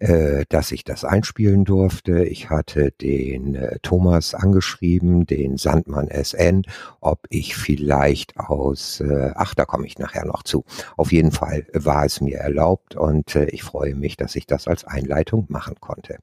äh, 0.00 0.44
dass 0.48 0.72
ich 0.72 0.84
das 0.84 1.04
einspielen 1.04 1.64
durfte. 1.64 2.24
Ich 2.24 2.50
hatte 2.50 2.92
den 2.92 3.54
äh, 3.54 3.78
Thomas 3.82 4.34
angeschrieben, 4.34 5.26
den 5.26 5.56
Sandmann 5.56 6.08
SN, 6.08 6.62
ob 7.00 7.26
ich 7.30 7.56
vielleicht 7.56 8.38
aus, 8.38 9.00
äh, 9.00 9.32
ach, 9.34 9.54
da 9.54 9.64
komme 9.64 9.86
ich 9.86 9.98
nachher 9.98 10.24
noch 10.24 10.42
zu. 10.42 10.64
Auf 10.96 11.12
jeden 11.12 11.32
Fall 11.32 11.66
war 11.72 12.04
es 12.04 12.20
mir 12.20 12.38
erlaubt 12.38 12.96
und 12.96 13.34
äh, 13.36 13.46
ich 13.46 13.62
freue 13.62 13.94
mich, 13.94 14.16
dass 14.16 14.36
ich 14.36 14.46
das 14.46 14.66
als 14.68 14.84
Einleitung 14.84 15.46
machen 15.48 15.76
konnte. 15.80 16.18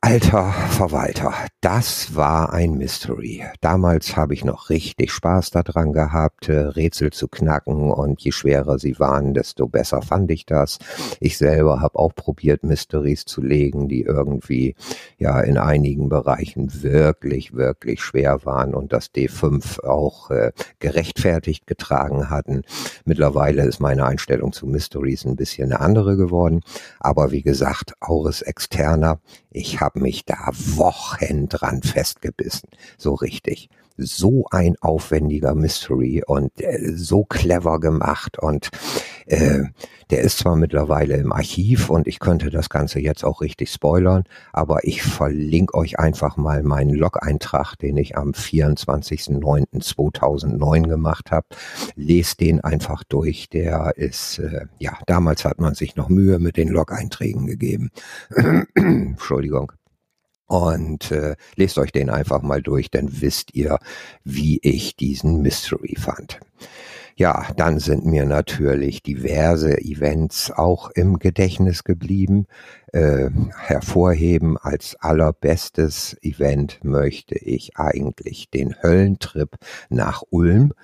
Alter 0.02 0.52
Verwalter, 0.52 1.32
das 1.62 2.14
war 2.14 2.52
ein 2.52 2.74
Mystery. 2.74 3.42
Damals 3.62 4.14
habe 4.14 4.34
ich 4.34 4.44
noch 4.44 4.68
richtig 4.68 5.10
Spaß 5.10 5.50
daran 5.50 5.92
gehabt, 5.94 6.50
äh, 6.50 6.58
Rätsel 6.58 7.12
zu 7.12 7.28
knacken 7.28 7.90
und 7.90 8.20
je 8.20 8.30
schwerer 8.30 8.78
sie 8.78 8.98
waren, 8.98 9.32
desto 9.32 9.66
besser 9.66 10.02
fand 10.02 10.30
ich 10.30 10.44
das. 10.44 10.78
Ich 11.18 11.38
selber 11.38 11.80
habe 11.80 11.98
auch 11.98 12.14
probiert, 12.14 12.62
Mysteries 12.62 13.24
zu 13.24 13.40
legen, 13.40 13.88
die 13.88 14.02
irgendwie 14.02 14.76
ja 15.18 15.40
in 15.40 15.56
einigen 15.56 16.10
Bereichen 16.10 16.82
wirklich, 16.82 17.54
wirklich 17.54 18.02
schwer 18.02 18.44
waren 18.44 18.74
und 18.74 18.92
das 18.92 19.12
D5 19.12 19.82
auch 19.82 20.30
äh, 20.30 20.52
gerechtfertigt 20.78 21.66
getragen 21.66 22.28
hatten. 22.28 22.62
Mittlerweile 23.06 23.64
ist 23.64 23.80
meine 23.80 24.04
Einstellung 24.04 24.52
zu 24.52 24.66
Mysteries 24.66 25.24
ein 25.24 25.36
bisschen 25.36 25.72
eine 25.72 25.80
andere 25.80 26.16
geworden, 26.16 26.60
aber 27.00 27.30
wie 27.30 27.42
gesagt, 27.42 27.94
Auris 28.00 28.42
Externa, 28.42 29.18
ich 29.50 29.80
habe 29.80 29.85
mich 29.94 30.24
da 30.24 30.50
Wochen 30.52 31.48
dran 31.48 31.82
festgebissen. 31.82 32.68
So 32.98 33.14
richtig. 33.14 33.68
So 33.96 34.44
ein 34.50 34.76
aufwendiger 34.80 35.54
Mystery 35.54 36.22
und 36.26 36.52
äh, 36.60 36.92
so 36.94 37.24
clever 37.24 37.80
gemacht 37.80 38.38
und 38.38 38.70
äh, 39.26 39.64
der 40.10 40.20
ist 40.20 40.38
zwar 40.38 40.54
mittlerweile 40.54 41.16
im 41.16 41.32
Archiv 41.32 41.90
und 41.90 42.06
ich 42.06 42.20
könnte 42.20 42.50
das 42.50 42.68
Ganze 42.68 43.00
jetzt 43.00 43.24
auch 43.24 43.40
richtig 43.40 43.72
spoilern, 43.72 44.22
aber 44.52 44.84
ich 44.84 45.02
verlinke 45.02 45.74
euch 45.74 45.98
einfach 45.98 46.36
mal 46.36 46.62
meinen 46.62 46.94
Log-Eintrag, 46.94 47.74
den 47.76 47.96
ich 47.96 48.16
am 48.16 48.30
24.09.2009 48.30 50.86
gemacht 50.86 51.32
habe. 51.32 51.48
Lest 51.96 52.38
den 52.40 52.60
einfach 52.60 53.02
durch. 53.02 53.48
Der 53.48 53.94
ist, 53.96 54.38
äh, 54.38 54.66
ja, 54.78 54.96
damals 55.06 55.44
hat 55.44 55.60
man 55.60 55.74
sich 55.74 55.96
noch 55.96 56.08
Mühe 56.08 56.38
mit 56.38 56.56
den 56.56 56.68
Log-Einträgen 56.68 57.46
gegeben. 57.46 57.90
Entschuldigung. 58.76 59.72
Und 60.46 61.10
äh, 61.10 61.36
lest 61.56 61.78
euch 61.78 61.92
den 61.92 62.10
einfach 62.10 62.42
mal 62.42 62.62
durch, 62.62 62.90
dann 62.90 63.20
wisst 63.20 63.54
ihr, 63.54 63.78
wie 64.24 64.60
ich 64.62 64.96
diesen 64.96 65.42
Mystery 65.42 65.96
fand. 65.98 66.40
Ja, 67.18 67.46
dann 67.56 67.78
sind 67.78 68.04
mir 68.04 68.26
natürlich 68.26 69.02
diverse 69.02 69.78
Events 69.78 70.50
auch 70.50 70.90
im 70.90 71.18
Gedächtnis 71.18 71.82
geblieben. 71.82 72.46
Äh, 72.92 73.30
hervorheben 73.56 74.58
als 74.58 74.96
allerbestes 75.00 76.14
Event 76.20 76.80
möchte 76.84 77.34
ich 77.36 77.78
eigentlich 77.78 78.50
den 78.50 78.74
Höllentrip 78.82 79.56
nach 79.88 80.24
Ulm. 80.28 80.74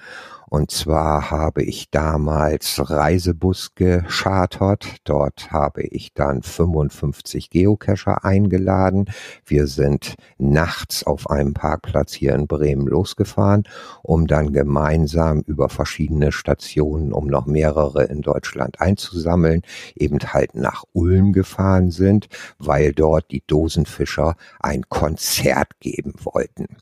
Und 0.53 0.71
zwar 0.71 1.31
habe 1.31 1.63
ich 1.63 1.91
damals 1.91 2.79
Reisebus 2.79 3.75
geschartert. 3.75 4.97
Dort 5.05 5.51
habe 5.51 5.81
ich 5.81 6.13
dann 6.13 6.43
55 6.43 7.49
Geocacher 7.49 8.27
eingeladen. 8.27 9.07
Wir 9.47 9.67
sind 9.67 10.15
nachts 10.37 11.05
auf 11.05 11.31
einem 11.31 11.55
Parkplatz 11.55 12.13
hier 12.13 12.35
in 12.35 12.49
Bremen 12.49 12.87
losgefahren, 12.87 13.63
um 14.03 14.27
dann 14.27 14.53
gemeinsam 14.53 15.41
über 15.41 15.71
verschiedene 15.71 16.33
Stationen, 16.33 17.15
um 17.15 17.29
noch 17.29 17.47
mehrere 17.47 18.05
in 18.05 18.21
Deutschland 18.21 18.79
einzusammeln, 18.79 19.63
eben 19.95 20.19
halt 20.19 20.55
nach 20.55 20.85
Ulm 20.93 21.33
gefahren 21.33 21.91
sind, 21.91 22.29
weil 22.59 22.93
dort 22.93 23.31
die 23.31 23.43
Dosenfischer 23.47 24.37
ein 24.61 24.83
Konzert 24.91 25.81
geben 25.81 26.13
wollten. 26.23 26.77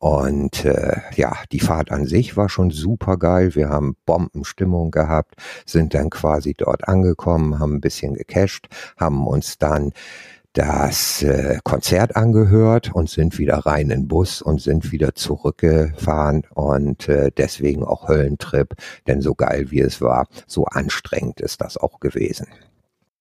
Und 0.00 0.64
äh, 0.64 0.96
ja, 1.14 1.36
die 1.52 1.60
Fahrt 1.60 1.92
an 1.92 2.06
sich 2.06 2.34
war 2.34 2.48
schon 2.48 2.70
super 2.70 3.18
geil. 3.18 3.54
Wir 3.54 3.68
haben 3.68 3.96
Bombenstimmung 4.06 4.90
gehabt, 4.90 5.34
sind 5.66 5.92
dann 5.92 6.08
quasi 6.08 6.54
dort 6.54 6.88
angekommen, 6.88 7.58
haben 7.58 7.74
ein 7.74 7.80
bisschen 7.82 8.14
gecached, 8.14 8.68
haben 8.96 9.26
uns 9.26 9.58
dann 9.58 9.92
das 10.54 11.22
äh, 11.22 11.58
Konzert 11.64 12.16
angehört 12.16 12.92
und 12.94 13.10
sind 13.10 13.38
wieder 13.38 13.58
rein 13.58 13.90
in 13.90 14.08
Bus 14.08 14.40
und 14.40 14.62
sind 14.62 14.90
wieder 14.90 15.14
zurückgefahren 15.14 16.44
und 16.54 17.06
äh, 17.08 17.30
deswegen 17.36 17.84
auch 17.84 18.08
Höllentrip, 18.08 18.74
denn 19.06 19.20
so 19.20 19.34
geil 19.34 19.70
wie 19.70 19.80
es 19.80 20.00
war, 20.00 20.26
so 20.46 20.64
anstrengend 20.64 21.42
ist 21.42 21.60
das 21.60 21.76
auch 21.76 22.00
gewesen. 22.00 22.46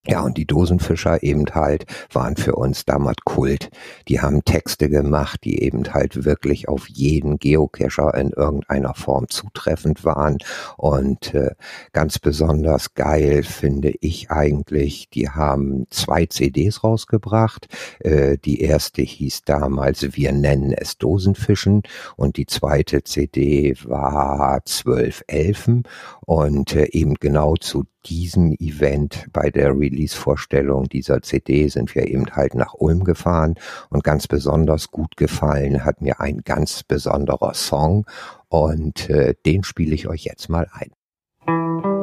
Ja, 0.08 0.22
und 0.22 0.38
die 0.38 0.46
Dosenfischer 0.46 1.24
eben 1.24 1.46
halt 1.54 1.86
waren 2.14 2.38
für 2.38 2.56
uns 2.56 2.86
damals 2.86 3.18
Kult. 3.26 3.70
Die 4.08 4.22
haben 4.22 4.46
Texte 4.46 4.90
gemacht, 4.90 5.42
die 5.44 5.62
eben 5.62 5.94
halt 5.94 6.24
wirklich 6.24 6.70
auf 6.70 6.88
jeden 6.88 7.38
Geocacher 7.38 8.14
in 8.14 8.30
irgendeiner 8.30 8.94
Form 8.94 9.28
zutreffend 9.28 10.06
waren. 10.06 10.38
Und 10.78 11.34
äh, 11.34 11.52
ganz 11.92 12.18
besonders 12.18 12.94
geil 12.94 13.44
finde 13.44 13.94
ich 14.00 14.32
eigentlich, 14.32 15.10
die 15.10 15.30
haben 15.30 15.86
zwei 15.90 16.26
CDs 16.26 16.82
rausgebracht. 16.82 17.68
Äh, 18.00 18.38
die 18.38 18.62
erste 18.62 19.02
hieß 19.02 19.42
damals 19.44 20.16
Wir 20.16 20.32
nennen 20.32 20.72
es 20.72 20.98
Dosenfischen 20.98 21.84
und 22.16 22.38
die 22.38 22.46
zweite 22.46 23.04
CD 23.04 23.76
war 23.84 24.62
Zwölf 24.64 25.26
Elfen 25.28 25.84
und 26.26 26.74
äh, 26.74 26.86
eben 26.86 27.16
genau 27.16 27.56
zu 27.58 27.84
diesem 28.06 28.54
Event 28.54 29.28
bei 29.34 29.50
der 29.50 29.78
Release-Vorstellung 29.78 30.86
dieser 30.86 31.22
CD 31.22 31.68
sind 31.68 31.94
wir 31.96 32.08
eben 32.08 32.28
halt 32.32 32.56
nach 32.56 32.74
Ulm 32.74 33.04
gefahren 33.04 33.56
und 33.90 34.04
ganz 34.04 34.28
besonders 34.28 34.92
gut 34.92 35.18
gefallen 35.18 35.84
hat 35.84 36.02
mir 36.02 36.20
ein 36.20 36.40
ganz 36.44 36.84
besonderer 36.84 37.54
Song 37.54 38.06
und 38.48 39.10
äh, 39.10 39.36
den 39.46 39.64
spiele 39.64 39.94
ich 39.96 40.08
euch 40.08 40.24
jetzt 40.24 40.50
mal 40.50 40.68
ein. 40.72 41.99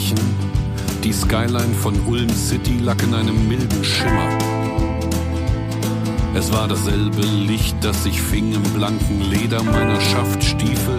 In 0.00 0.16
den 0.16 0.24
Eichen. 0.24 1.00
Die 1.02 1.12
Skyline 1.12 1.74
von 1.80 1.98
Ulm 2.06 2.28
City 2.30 2.78
lag 2.78 3.02
in 3.02 3.14
einem 3.14 3.48
milden 3.48 3.84
Schimmer. 3.84 4.38
Es 6.34 6.52
war 6.52 6.68
dasselbe 6.68 7.22
Licht, 7.22 7.76
das 7.80 8.04
sich 8.04 8.20
fing 8.20 8.52
im 8.52 8.62
blanken 8.62 9.20
Leder 9.30 9.62
meiner 9.62 10.00
Schaftstiefel. 10.00 10.98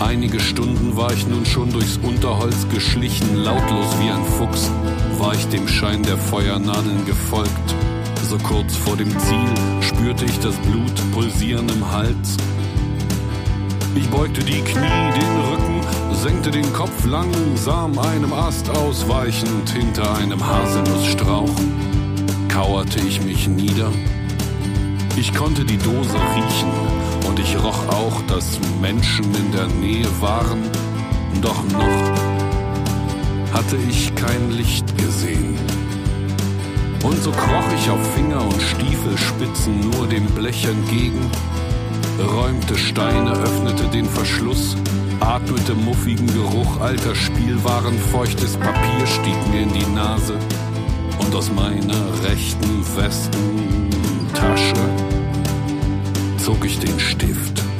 Einige 0.00 0.40
Stunden 0.40 0.96
war 0.96 1.12
ich 1.12 1.26
nun 1.26 1.46
schon 1.46 1.70
durchs 1.72 1.96
Unterholz 1.98 2.68
geschlichen, 2.68 3.36
lautlos 3.36 3.86
wie 4.00 4.10
ein 4.10 4.24
Fuchs, 4.24 4.70
war 5.18 5.34
ich 5.34 5.46
dem 5.48 5.68
Schein 5.68 6.02
der 6.02 6.18
Feuernadeln 6.18 7.04
gefolgt. 7.06 7.74
So 8.28 8.36
kurz 8.38 8.76
vor 8.76 8.96
dem 8.96 9.10
Ziel 9.18 9.54
spürte 9.80 10.24
ich 10.24 10.38
das 10.40 10.56
Blut 10.56 11.12
pulsieren 11.12 11.68
im 11.68 11.92
Hals 11.92 12.36
Ich 13.94 14.08
beugte 14.08 14.42
die 14.42 14.60
Knie, 14.60 15.12
den 15.14 15.40
Rücken, 15.50 15.81
senkte 16.14 16.50
den 16.50 16.72
Kopf 16.72 17.04
langsam 17.06 17.98
einem 17.98 18.32
Ast 18.32 18.68
ausweichend 18.70 19.70
hinter 19.70 20.16
einem 20.16 20.44
Haselnussstrauch. 20.44 21.54
Kauerte 22.48 23.00
ich 23.00 23.22
mich 23.22 23.48
nieder. 23.48 23.90
Ich 25.16 25.34
konnte 25.34 25.64
die 25.64 25.78
Dose 25.78 26.16
riechen 26.34 26.72
und 27.28 27.38
ich 27.38 27.56
roch 27.56 27.88
auch, 27.88 28.22
dass 28.28 28.58
Menschen 28.80 29.34
in 29.34 29.52
der 29.52 29.66
Nähe 29.68 30.08
waren. 30.20 30.62
Doch 31.40 31.62
noch 31.72 32.32
hatte 33.52 33.76
ich 33.88 34.14
kein 34.14 34.50
Licht 34.50 34.96
gesehen. 34.98 35.56
Und 37.02 37.22
so 37.22 37.30
kroch 37.30 37.72
ich 37.76 37.90
auf 37.90 38.14
Finger 38.14 38.42
und 38.42 38.62
Stiefelspitzen 38.62 39.90
nur 39.90 40.06
dem 40.06 40.26
Blech 40.26 40.64
entgegen, 40.64 41.30
räumte 42.18 42.78
Steine, 42.78 43.32
öffnete 43.32 43.84
den 43.88 44.06
Verschluss, 44.06 44.76
atmete 45.22 45.74
muffigen 45.74 46.26
Geruch 46.26 46.80
alter 46.80 47.14
Spielwaren, 47.14 47.98
feuchtes 47.98 48.56
Papier 48.56 49.06
stieg 49.06 49.36
mir 49.50 49.62
in 49.62 49.72
die 49.72 49.86
Nase 49.94 50.36
und 51.18 51.34
aus 51.34 51.50
meiner 51.52 52.22
rechten 52.24 52.84
Westentasche 52.96 54.74
zog 56.38 56.64
ich 56.64 56.78
den 56.78 56.98
Stift. 56.98 57.71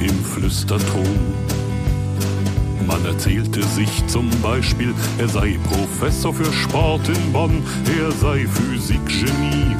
Im 0.00 0.24
Flüsterton. 0.24 1.34
Man 2.86 3.04
erzählte 3.04 3.62
sich 3.62 4.06
zum 4.06 4.28
Beispiel, 4.42 4.94
er 5.18 5.28
sei 5.28 5.58
Professor 5.64 6.34
für 6.34 6.52
Sport 6.52 7.08
in 7.08 7.32
Bonn, 7.32 7.62
er 7.98 8.10
sei 8.12 8.46
Physikgenie, 8.46 9.76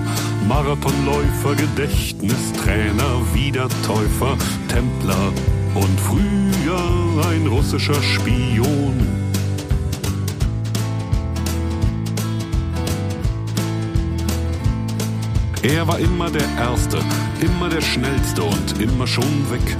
Marathonläufer, 0.46 1.54
Gedächtnistrainer, 1.56 3.20
Wiedertäufer, 3.32 4.36
Templer 4.68 5.32
und 5.74 6.00
früher 6.00 7.26
ein 7.30 7.46
russischer 7.46 8.00
Spion. 8.02 9.20
Er 15.62 15.86
war 15.86 15.98
immer 15.98 16.30
der 16.30 16.48
Erste, 16.58 16.98
immer 17.40 17.68
der 17.68 17.82
Schnellste 17.82 18.42
und 18.42 18.80
immer 18.80 19.06
schon 19.06 19.50
weg. 19.50 19.76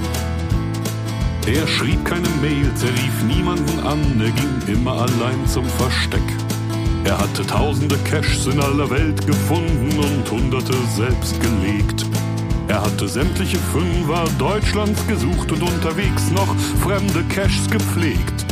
Er 1.47 1.67
schrieb 1.67 2.05
keine 2.05 2.29
Mails, 2.41 2.83
er 2.83 2.93
rief 2.93 3.23
niemanden 3.23 3.79
an, 3.79 3.99
er 4.21 4.31
ging 4.31 4.75
immer 4.75 4.93
allein 4.93 5.47
zum 5.47 5.65
Versteck. 5.65 6.21
Er 7.03 7.17
hatte 7.17 7.45
tausende 7.45 7.97
Caches 8.09 8.45
in 8.45 8.59
aller 8.59 8.89
Welt 8.89 9.25
gefunden 9.25 9.89
und 9.97 10.29
hunderte 10.29 10.73
selbst 10.95 11.41
gelegt. 11.41 12.05
Er 12.67 12.83
hatte 12.83 13.07
sämtliche 13.07 13.57
Fünfer 13.57 14.23
Deutschlands 14.37 15.05
gesucht 15.07 15.51
und 15.51 15.63
unterwegs 15.63 16.29
noch 16.29 16.55
fremde 16.79 17.23
Caches 17.23 17.67
gepflegt. 17.69 18.45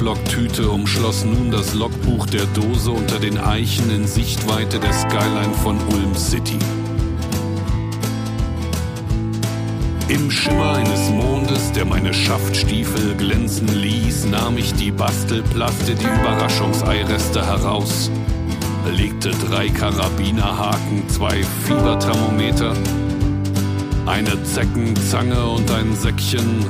Frische 0.00 0.14
Ziploc-Tüte 0.14 0.70
umschloss 0.70 1.24
nun 1.24 1.50
das 1.50 1.74
Logbuch 1.74 2.26
der 2.26 2.46
Dose 2.54 2.90
unter 2.90 3.18
den 3.18 3.38
Eichen 3.38 3.90
in 3.90 4.06
Sichtweite 4.06 4.78
der 4.78 4.92
Skyline 4.92 5.54
von 5.62 5.76
Ulm 5.92 6.14
City. 6.14 6.58
Im 10.08 10.30
Schimmer 10.30 10.74
eines 10.74 11.10
Mondes, 11.10 11.72
der 11.72 11.84
meine 11.84 12.12
Schaftstiefel 12.14 13.14
glänzen 13.16 13.68
ließ, 13.68 14.26
nahm 14.26 14.56
ich 14.56 14.72
die 14.74 14.90
Bastelplaste, 14.90 15.94
die 15.94 16.20
Überraschungseireste 16.20 17.46
heraus, 17.46 18.10
legte 18.96 19.30
drei 19.30 19.68
Karabinerhaken, 19.68 21.08
zwei 21.08 21.42
Fieberthermometer, 21.64 22.74
eine 24.06 24.42
Zeckenzange 24.44 25.46
und 25.46 25.70
ein 25.70 25.94
Säckchen 25.94 26.64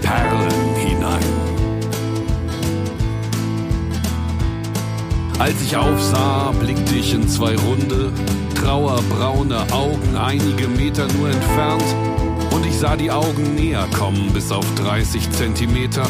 Perlen 0.00 0.74
hinein. 0.76 1.41
Als 5.42 5.60
ich 5.60 5.76
aufsah, 5.76 6.52
blickte 6.52 6.94
ich 6.94 7.12
in 7.14 7.28
zwei 7.28 7.56
runde, 7.56 8.12
trauerbraune 8.54 9.72
Augen 9.72 10.16
einige 10.16 10.68
Meter 10.68 11.08
nur 11.14 11.30
entfernt. 11.30 11.82
Und 12.52 12.64
ich 12.64 12.78
sah 12.78 12.94
die 12.94 13.10
Augen 13.10 13.56
näher 13.56 13.88
kommen 13.92 14.32
bis 14.32 14.52
auf 14.52 14.64
30 14.76 15.32
Zentimeter. 15.32 16.06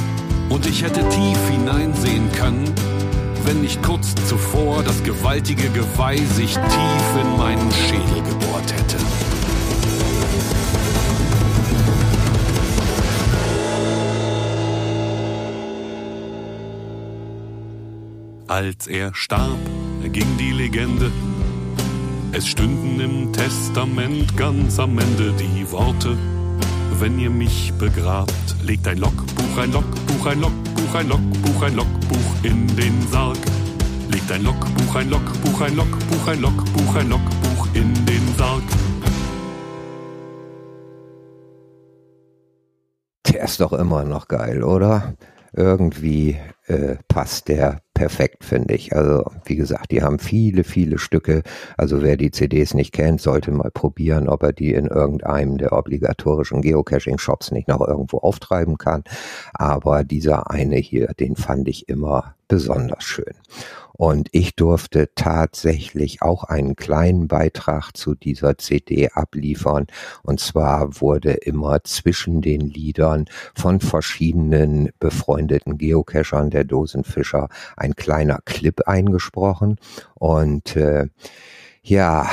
Und 0.51 0.67
ich 0.67 0.83
hätte 0.83 1.01
tief 1.09 1.49
hineinsehen 1.49 2.31
können, 2.33 2.71
wenn 3.47 3.63
nicht 3.63 3.83
kurz 3.83 4.15
zuvor 4.29 4.83
das 4.83 5.03
gewaltige 5.03 5.71
Geweih 5.71 6.19
sich 6.19 6.53
tief 6.53 7.23
in 7.23 7.39
meinen 7.39 7.73
Schädel 7.73 8.23
gebohrt 8.29 8.71
hätte. 8.71 9.22
Als 18.53 18.87
er 18.87 19.15
starb, 19.15 19.57
ging 20.13 20.37
die 20.37 20.51
Legende. 20.51 21.11
Es 22.33 22.47
stünden 22.47 23.01
im 23.01 23.33
Testament 23.33 24.37
ganz 24.37 24.79
am 24.79 24.99
Ende 24.99 25.33
die 25.33 25.73
Worte. 25.73 26.19
Wenn 26.99 27.19
ihr 27.19 27.31
mich 27.31 27.73
begrabt, 27.79 28.55
legt 28.63 28.87
ein 28.87 28.99
Logbuch, 28.99 29.57
ein 29.57 29.73
Logbuch, 29.73 30.27
ein 30.27 30.41
Logbuch, 30.43 30.95
ein 30.95 31.09
Logbuch, 31.09 31.63
ein 31.63 31.77
Logbuch 31.77 32.35
in 32.43 32.67
den 32.77 33.01
Sarg. 33.11 33.39
Legt 34.11 34.31
ein 34.31 34.45
Logbuch, 34.45 34.97
ein 34.97 35.09
Logbuch, 35.09 35.61
ein 35.63 35.75
Logbuch, 35.75 36.29
ein 36.29 36.41
Logbuch, 36.43 36.97
ein 36.97 37.09
Logbuch 37.09 37.69
in 37.73 37.95
den 38.05 38.35
Sarg. 38.37 38.63
Der 43.29 43.45
ist 43.45 43.61
doch 43.61 43.73
immer 43.73 44.05
noch 44.05 44.29
geil, 44.29 44.63
oder? 44.63 45.15
Irgendwie 45.55 46.39
äh, 46.67 46.97
passt 47.09 47.49
der 47.49 47.83
perfekt, 47.95 48.45
finde 48.45 48.75
ich. 48.75 48.97
Also, 48.97 49.25
wie 49.45 49.57
gesagt, 49.57 49.91
die 49.91 50.03
haben 50.03 50.19
viele, 50.19 50.65
viele 50.65 50.99
Stücke. 50.99 51.43
Also, 51.77 52.03
wer 52.03 52.17
die 52.17 52.31
CDs 52.31 52.75
nicht 52.75 52.93
kennt, 52.93 53.21
sollte 53.21 53.51
mal 53.51 53.71
probieren, 53.71 54.29
ob 54.29 54.43
er 54.43 54.53
die 54.53 54.73
in 54.73 54.87
irgendeinem 54.87 55.59
der 55.59 55.73
obligatorischen 55.73 56.63
Geocaching-Shops 56.63 57.51
nicht 57.51 57.69
noch 57.69 57.87
irgendwo 57.87 58.19
auftreiben 58.19 58.79
kann. 58.79 59.05
Aber 59.53 60.05
dieser 60.05 60.51
eine 60.51 60.77
hier, 60.77 61.09
den 61.19 61.37
fand 61.37 61.69
ich 61.69 61.89
immer 61.89 62.35
besonders 62.49 63.05
schön. 63.05 63.35
Und 63.95 64.29
ich 64.33 64.57
durfte 64.57 65.11
tatsächlich 65.15 66.23
auch 66.23 66.45
einen 66.45 66.77
kleinen 66.77 67.29
Beitrag 67.29 67.97
zu 67.97 68.15
dieser 68.15 68.59
CD 68.59 69.11
abliefern. 69.11 69.87
Und 70.23 70.41
zwar 70.41 71.01
wurde 71.01 71.33
immer 71.33 71.85
zwischen 71.85 72.43
den 72.43 72.61
Liedern 72.61 73.27
von 73.55 73.81
verschiedenen 73.81 74.91
befreundeten 74.99 75.79
Geocachern 75.79 76.51
der 76.51 76.65
Dosenfischer 76.65 77.49
ein 77.77 77.95
kleiner 77.95 78.41
Clip 78.45 78.81
eingesprochen. 78.87 79.77
Und 80.15 80.77
äh, 80.77 81.09
ja, 81.85 82.29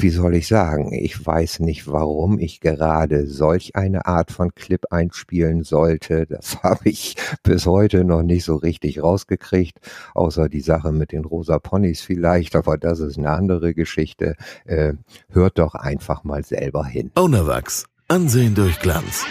wie 0.00 0.08
soll 0.08 0.34
ich 0.34 0.48
sagen? 0.48 0.92
Ich 0.94 1.24
weiß 1.24 1.60
nicht, 1.60 1.86
warum 1.86 2.38
ich 2.38 2.60
gerade 2.60 3.26
solch 3.26 3.76
eine 3.76 4.06
Art 4.06 4.32
von 4.32 4.54
Clip 4.54 4.86
einspielen 4.90 5.62
sollte. 5.62 6.26
Das 6.26 6.56
habe 6.62 6.88
ich 6.88 7.16
bis 7.42 7.66
heute 7.66 8.04
noch 8.04 8.22
nicht 8.22 8.44
so 8.44 8.56
richtig 8.56 9.02
rausgekriegt, 9.02 9.78
außer 10.14 10.48
die 10.48 10.62
Sache 10.62 10.90
mit 10.90 11.12
den 11.12 11.24
rosa 11.26 11.58
Ponys 11.58 12.00
vielleicht, 12.00 12.56
aber 12.56 12.78
das 12.78 13.00
ist 13.00 13.18
eine 13.18 13.30
andere 13.30 13.74
Geschichte. 13.74 14.36
Äh, 14.64 14.94
hört 15.28 15.58
doch 15.58 15.74
einfach 15.74 16.24
mal 16.24 16.42
selber 16.42 16.86
hin. 16.86 17.10
Ownerwachs. 17.14 17.84
Ansehen 18.08 18.54
durch 18.54 18.80
Glanz. 18.80 19.26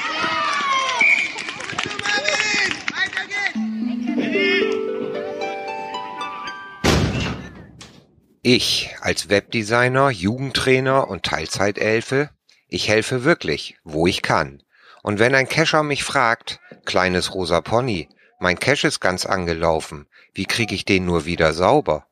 Ich 8.44 8.96
als 9.02 9.30
Webdesigner, 9.30 10.12
Jugendtrainer 10.12 11.08
und 11.08 11.24
Teilzeitelfe, 11.24 12.30
ich 12.68 12.88
helfe 12.88 13.24
wirklich, 13.24 13.78
wo 13.84 14.06
ich 14.06 14.22
kann. 14.22 14.62
Und 15.02 15.18
wenn 15.18 15.34
ein 15.34 15.50
Cacher 15.50 15.82
mich 15.82 16.04
fragt, 16.04 16.60
kleines 16.86 17.34
rosa 17.34 17.62
Pony, 17.62 18.10
mein 18.40 18.60
Cache 18.60 18.88
ist 18.88 19.00
ganz 19.00 19.26
angelaufen, 19.26 20.06
wie 20.34 20.46
kriege 20.46 20.76
ich 20.76 20.86
den 20.86 21.06
nur 21.06 21.26
wieder 21.26 21.54
sauber? 21.54 22.06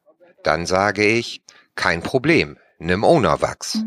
Dann 0.44 0.65
sage 0.65 1.06
ich, 1.06 1.44
kein 1.76 2.02
Problem, 2.02 2.58
Nimm 2.84 3.04
Ownerwachs. 3.04 3.78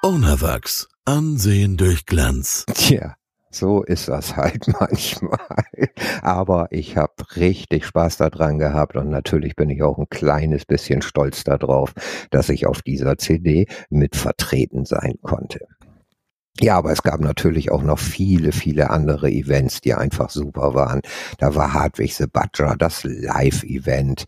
Ownerwachs. 0.00 0.88
Ansehen 1.04 1.76
durch 1.76 2.06
Glanz. 2.06 2.64
Tja, 2.72 3.14
so 3.54 3.82
ist 3.82 4.08
das 4.08 4.36
halt 4.36 4.66
manchmal. 4.80 5.38
Aber 6.22 6.68
ich 6.70 6.96
habe 6.96 7.12
richtig 7.36 7.86
Spaß 7.86 8.16
daran 8.18 8.58
gehabt 8.58 8.96
und 8.96 9.08
natürlich 9.10 9.56
bin 9.56 9.70
ich 9.70 9.82
auch 9.82 9.98
ein 9.98 10.08
kleines 10.10 10.64
bisschen 10.64 11.02
stolz 11.02 11.44
darauf, 11.44 11.92
dass 12.30 12.48
ich 12.48 12.66
auf 12.66 12.82
dieser 12.82 13.18
CD 13.18 13.66
mit 13.90 14.16
vertreten 14.16 14.84
sein 14.84 15.18
konnte. 15.22 15.60
Ja, 16.62 16.76
aber 16.78 16.92
es 16.92 17.02
gab 17.02 17.18
natürlich 17.18 17.72
auch 17.72 17.82
noch 17.82 17.98
viele, 17.98 18.52
viele 18.52 18.90
andere 18.90 19.28
Events, 19.28 19.80
die 19.80 19.94
einfach 19.94 20.30
super 20.30 20.74
waren. 20.74 21.00
Da 21.38 21.56
war 21.56 21.72
Hartwig 21.72 22.14
the 22.14 22.28
Butcher, 22.28 22.76
das 22.78 23.02
Live-Event, 23.02 24.26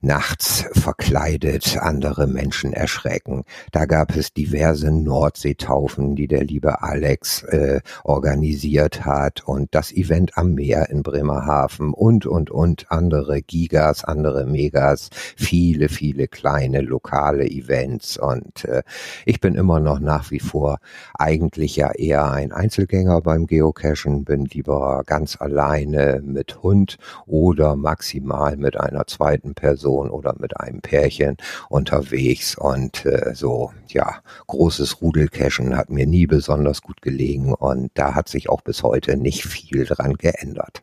nachts 0.00 0.64
verkleidet, 0.72 1.76
andere 1.78 2.26
Menschen 2.26 2.72
erschrecken. 2.72 3.44
Da 3.70 3.84
gab 3.84 4.16
es 4.16 4.32
diverse 4.32 4.90
Nordseetaufen, 4.90 6.16
die 6.16 6.26
der 6.26 6.44
liebe 6.44 6.80
Alex 6.80 7.42
äh, 7.42 7.82
organisiert 8.02 9.04
hat 9.04 9.42
und 9.44 9.74
das 9.74 9.92
Event 9.92 10.38
am 10.38 10.54
Meer 10.54 10.88
in 10.88 11.02
Bremerhaven 11.02 11.92
und, 11.92 12.24
und, 12.24 12.50
und 12.50 12.90
andere 12.90 13.42
Gigas, 13.42 14.04
andere 14.04 14.46
Megas, 14.46 15.10
viele, 15.36 15.90
viele 15.90 16.28
kleine 16.28 16.80
lokale 16.80 17.44
Events 17.44 18.16
und 18.16 18.64
äh, 18.64 18.82
ich 19.26 19.38
bin 19.40 19.54
immer 19.54 19.80
noch 19.80 20.00
nach 20.00 20.30
wie 20.30 20.40
vor 20.40 20.78
eigentlich 21.12 21.73
ich 21.74 21.78
ja 21.78 21.90
eher 21.90 22.30
ein 22.30 22.52
Einzelgänger 22.52 23.20
beim 23.20 23.46
Geocachen, 23.46 24.24
bin 24.24 24.44
lieber 24.44 25.02
ganz 25.06 25.40
alleine 25.40 26.20
mit 26.24 26.62
Hund 26.62 26.98
oder 27.26 27.74
maximal 27.74 28.56
mit 28.56 28.78
einer 28.78 29.08
zweiten 29.08 29.54
Person 29.54 30.08
oder 30.08 30.36
mit 30.38 30.60
einem 30.60 30.80
Pärchen 30.82 31.36
unterwegs 31.68 32.56
und 32.56 33.04
äh, 33.06 33.34
so, 33.34 33.72
ja, 33.88 34.20
großes 34.46 35.00
Rudelcachen 35.00 35.76
hat 35.76 35.90
mir 35.90 36.06
nie 36.06 36.28
besonders 36.28 36.80
gut 36.80 37.02
gelegen 37.02 37.52
und 37.52 37.90
da 37.94 38.14
hat 38.14 38.28
sich 38.28 38.48
auch 38.48 38.60
bis 38.60 38.84
heute 38.84 39.16
nicht 39.16 39.44
viel 39.44 39.84
dran 39.84 40.14
geändert. 40.14 40.82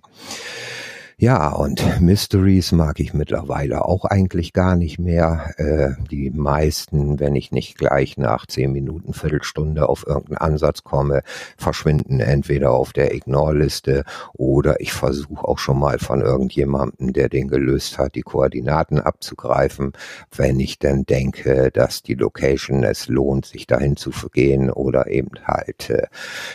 Ja, 1.21 1.49
und 1.49 2.01
Mysteries 2.01 2.71
mag 2.71 2.99
ich 2.99 3.13
mittlerweile 3.13 3.85
auch 3.85 4.05
eigentlich 4.05 4.53
gar 4.53 4.75
nicht 4.75 4.97
mehr. 4.97 5.53
Äh, 5.57 5.91
die 6.09 6.31
meisten, 6.31 7.19
wenn 7.19 7.35
ich 7.35 7.51
nicht 7.51 7.77
gleich 7.77 8.17
nach 8.17 8.47
zehn 8.47 8.71
Minuten, 8.71 9.13
Viertelstunde 9.13 9.87
auf 9.87 10.07
irgendeinen 10.07 10.37
Ansatz 10.37 10.83
komme, 10.83 11.21
verschwinden 11.59 12.21
entweder 12.21 12.71
auf 12.71 12.91
der 12.91 13.13
Ignore-Liste 13.13 14.03
oder 14.33 14.81
ich 14.81 14.93
versuche 14.93 15.47
auch 15.47 15.59
schon 15.59 15.77
mal 15.77 15.99
von 15.99 16.21
irgendjemandem, 16.21 17.13
der 17.13 17.29
den 17.29 17.49
gelöst 17.49 17.99
hat, 17.99 18.15
die 18.15 18.23
Koordinaten 18.23 18.99
abzugreifen, 18.99 19.93
wenn 20.35 20.59
ich 20.59 20.79
denn 20.79 21.05
denke, 21.05 21.69
dass 21.71 22.01
die 22.01 22.15
Location 22.15 22.83
es 22.83 23.07
lohnt, 23.09 23.45
sich 23.45 23.67
dahin 23.67 23.95
zu 23.95 24.09
gehen 24.33 24.71
oder 24.71 25.05
eben 25.05 25.29
halt, 25.45 25.91
äh, 25.91 26.07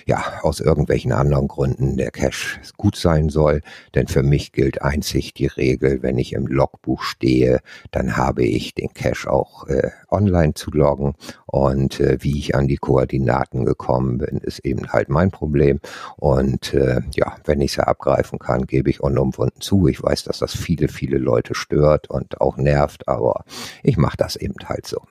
ja, 0.07 0.24
aus 0.42 0.59
irgendwelchen 0.59 1.12
anderen 1.12 1.46
Gründen 1.46 1.96
der 1.96 2.11
Cache 2.11 2.59
gut 2.76 2.96
sein 2.96 3.29
soll. 3.29 3.61
Denn 3.94 4.09
für 4.09 4.24
mich 4.24 4.55
gilt 4.56 4.80
einzig 4.80 5.34
die 5.34 5.46
Regel, 5.46 6.02
wenn 6.02 6.16
ich 6.16 6.32
im 6.32 6.46
Logbuch 6.46 7.02
stehe, 7.02 7.60
dann 7.90 8.16
habe 8.16 8.42
ich 8.42 8.72
den 8.72 8.88
Cache 8.94 9.30
auch 9.30 9.68
äh, 9.68 9.90
online 10.10 10.54
zu 10.54 10.70
loggen 10.70 11.14
und 11.44 12.00
äh, 12.00 12.16
wie 12.22 12.38
ich 12.38 12.54
an 12.54 12.66
die 12.66 12.78
Koordinaten 12.78 13.66
gekommen 13.66 14.16
bin, 14.16 14.38
ist 14.38 14.60
eben 14.60 14.88
halt 14.94 15.10
mein 15.10 15.30
Problem 15.30 15.78
und 16.16 16.72
äh, 16.72 17.02
ja, 17.14 17.36
wenn 17.44 17.60
ich 17.60 17.72
sie 17.72 17.86
abgreifen 17.86 18.38
kann, 18.38 18.66
gebe 18.66 18.88
ich 18.88 19.02
unumwunden 19.02 19.60
zu. 19.60 19.88
Ich 19.88 20.02
weiß, 20.02 20.24
dass 20.24 20.38
das 20.38 20.56
viele, 20.56 20.88
viele 20.88 21.18
Leute 21.18 21.54
stört 21.54 22.08
und 22.08 22.40
auch 22.40 22.56
nervt, 22.56 23.08
aber 23.08 23.44
ich 23.82 23.98
mache 23.98 24.16
das 24.16 24.36
eben 24.36 24.56
halt 24.64 24.86
so. 24.86 25.02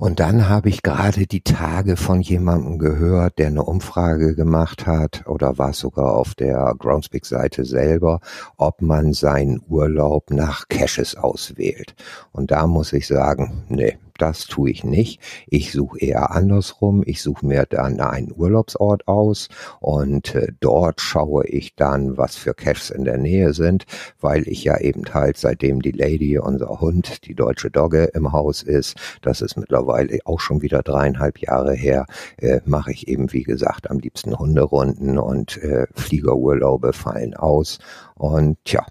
Und 0.00 0.20
dann 0.20 0.48
habe 0.48 0.68
ich 0.68 0.84
gerade 0.84 1.26
die 1.26 1.40
Tage 1.40 1.96
von 1.96 2.20
jemandem 2.20 2.78
gehört, 2.78 3.40
der 3.40 3.48
eine 3.48 3.64
Umfrage 3.64 4.36
gemacht 4.36 4.86
hat, 4.86 5.26
oder 5.26 5.58
war 5.58 5.72
sogar 5.72 6.14
auf 6.14 6.36
der 6.36 6.72
Groundspeak-Seite 6.78 7.64
selber, 7.64 8.20
ob 8.56 8.80
man 8.80 9.12
seinen 9.12 9.60
Urlaub 9.68 10.30
nach 10.30 10.68
Caches 10.68 11.16
auswählt. 11.16 11.96
Und 12.30 12.52
da 12.52 12.68
muss 12.68 12.92
ich 12.92 13.08
sagen, 13.08 13.64
nee, 13.68 13.98
das 14.18 14.44
tue 14.44 14.70
ich 14.70 14.84
nicht. 14.84 15.20
Ich 15.46 15.72
suche 15.72 15.98
eher 16.00 16.32
andersrum. 16.32 17.02
Ich 17.06 17.22
suche 17.22 17.46
mir 17.46 17.64
dann 17.66 18.00
einen 18.00 18.32
Urlaubsort 18.34 19.08
aus 19.08 19.48
und 19.80 20.34
äh, 20.34 20.52
dort 20.60 21.00
schaue 21.00 21.46
ich 21.46 21.74
dann, 21.76 22.16
was 22.16 22.36
für 22.36 22.54
Caches 22.54 22.90
in 22.90 23.04
der 23.04 23.18
Nähe 23.18 23.54
sind, 23.54 23.86
weil 24.20 24.46
ich 24.48 24.64
ja 24.64 24.78
eben 24.78 25.04
halt 25.14 25.36
seitdem 25.36 25.80
die 25.80 25.92
Lady, 25.92 26.38
unser 26.38 26.80
Hund, 26.80 27.26
die 27.26 27.34
deutsche 27.34 27.70
Dogge 27.70 28.04
im 28.14 28.32
Haus 28.32 28.62
ist, 28.62 28.96
das 29.22 29.40
ist 29.40 29.56
mittlerweile 29.56 30.18
auch 30.24 30.40
schon 30.40 30.62
wieder 30.62 30.82
dreieinhalb 30.82 31.38
Jahre 31.38 31.74
her, 31.74 32.06
äh, 32.38 32.60
mache 32.64 32.92
ich 32.92 33.08
eben 33.08 33.32
wie 33.32 33.44
gesagt 33.44 33.90
am 33.90 33.98
liebsten 33.98 34.38
Hunderunden 34.38 35.18
und 35.18 35.56
äh, 35.62 35.86
Fliegerurlaube 35.94 36.92
fallen 36.92 37.34
aus 37.34 37.78
und 38.16 38.58
ja, 38.66 38.84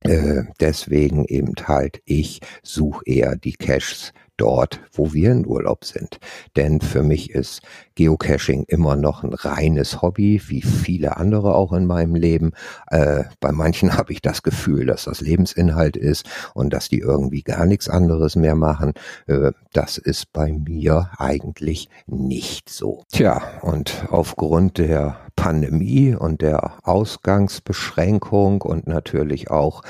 äh, 0.00 0.44
deswegen 0.60 1.24
eben 1.24 1.54
halt, 1.66 2.00
ich 2.04 2.40
suche 2.62 3.02
eher 3.06 3.36
die 3.36 3.54
Caches 3.54 4.12
dort, 4.36 4.80
wo 4.92 5.12
wir 5.12 5.32
in 5.32 5.46
Urlaub 5.46 5.84
sind. 5.84 6.18
Denn 6.56 6.80
für 6.80 7.02
mich 7.02 7.30
ist 7.30 7.62
Geocaching 7.94 8.64
immer 8.68 8.96
noch 8.96 9.22
ein 9.22 9.32
reines 9.32 10.02
Hobby, 10.02 10.42
wie 10.46 10.62
viele 10.62 11.16
andere 11.16 11.54
auch 11.54 11.72
in 11.72 11.86
meinem 11.86 12.14
Leben. 12.14 12.52
Äh, 12.88 13.24
bei 13.40 13.52
manchen 13.52 13.96
habe 13.96 14.12
ich 14.12 14.20
das 14.20 14.42
Gefühl, 14.42 14.86
dass 14.86 15.04
das 15.04 15.20
Lebensinhalt 15.20 15.96
ist 15.96 16.26
und 16.54 16.72
dass 16.72 16.88
die 16.88 16.98
irgendwie 16.98 17.42
gar 17.42 17.66
nichts 17.66 17.88
anderes 17.88 18.36
mehr 18.36 18.54
machen. 18.54 18.92
Äh, 19.26 19.52
das 19.76 19.98
ist 19.98 20.32
bei 20.32 20.52
mir 20.52 21.10
eigentlich 21.18 21.90
nicht 22.06 22.70
so. 22.70 23.04
Tja, 23.12 23.42
und 23.60 24.06
aufgrund 24.10 24.78
der 24.78 25.26
Pandemie 25.36 26.14
und 26.14 26.40
der 26.40 26.72
Ausgangsbeschränkung 26.82 28.62
und 28.62 28.86
natürlich 28.86 29.50
auch 29.50 29.82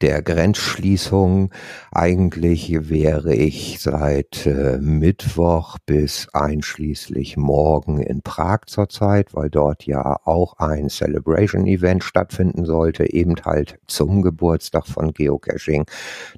der 0.00 0.22
Grenzschließung. 0.22 1.52
Eigentlich 1.92 2.88
wäre 2.88 3.34
ich 3.34 3.78
seit 3.80 4.46
äh, 4.46 4.78
Mittwoch 4.78 5.76
bis 5.86 6.28
einschließlich 6.32 7.36
morgen 7.36 8.00
in 8.00 8.22
Prag 8.22 8.60
zurzeit, 8.66 9.34
weil 9.34 9.50
dort 9.50 9.84
ja 9.84 10.18
auch 10.24 10.58
ein 10.58 10.88
Celebration 10.88 11.66
Event 11.66 12.02
stattfinden 12.02 12.64
sollte, 12.64 13.12
eben 13.12 13.34
halt 13.44 13.78
zum 13.86 14.22
Geburtstag 14.22 14.86
von 14.86 15.12
Geocaching. 15.12 15.84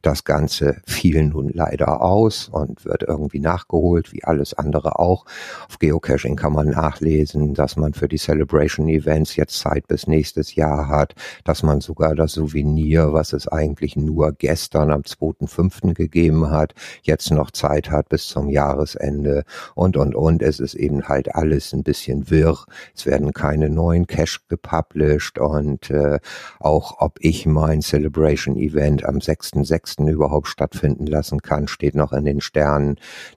Das 0.03 0.25
Ganze 0.25 0.83
fiel 0.87 1.25
nun 1.25 1.49
leider 1.49 2.03
aus 2.03 2.49
und 2.49 2.85
wird 2.85 2.96
irgendwie 3.03 3.41
nachgeholt, 3.41 4.13
wie 4.13 4.25
alles 4.25 4.55
andere 4.55 4.99
auch. 4.99 5.25
Auf 5.69 5.79
Geocaching 5.79 6.37
kann 6.37 6.53
man 6.53 6.71
nachlesen, 6.71 7.55
dass 7.55 7.77
man 7.77 7.95
für 7.95 8.09
die 8.09 8.19
Celebration 8.19 8.89
Events 8.89 9.37
jetzt 9.37 9.59
Zeit 9.59 9.87
bis 9.89 10.07
nächstes 10.07 10.55
Jahr 10.55 10.89
hat, 10.89 11.15
dass 11.45 11.63
man 11.63 11.81
sogar 11.81 12.15
das 12.15 12.33
Souvenir, 12.33 13.13
was 13.13 13.33
es 13.33 13.49
eigentlich 13.49 13.97
nur 13.97 14.33
gestern 14.33 14.91
am 14.91 15.03
2.5. 15.03 15.95
gegeben 15.95 16.51
hat, 16.51 16.75
jetzt 17.03 17.31
noch 17.31 17.51
Zeit 17.51 17.91
hat 17.91 18.09
bis 18.09 18.29
zum 18.29 18.49
Jahresende 18.49 19.45
und, 19.75 19.97
und, 19.97 20.15
und. 20.15 20.43
Es 20.43 20.61
ist 20.61 20.75
eben 20.75 21.09
halt 21.09 21.35
alles 21.35 21.73
ein 21.73 21.83
bisschen 21.83 22.31
wirr. 22.31 22.65
Es 22.95 23.07
werden 23.07 23.33
keine 23.33 23.71
neuen 23.71 24.07
Cash 24.07 24.47
gepublished 24.49 25.39
und 25.39 25.91
äh, 25.91 26.19
auch 26.61 27.01
ob 27.01 27.19
ich 27.21 27.47
mein 27.47 27.83
Celebration 27.83 28.57
Event 28.57 29.05
am 29.05 29.17
6.6. 29.17 30.09
überhaupt 30.11 30.49
stattfinden 30.49 31.07
lassen 31.07 31.43
kann, 31.43 31.69
steht 31.69 31.95
noch 31.95 32.13
in 32.13 32.25
den 32.25 32.41
Sternen. 32.41 32.86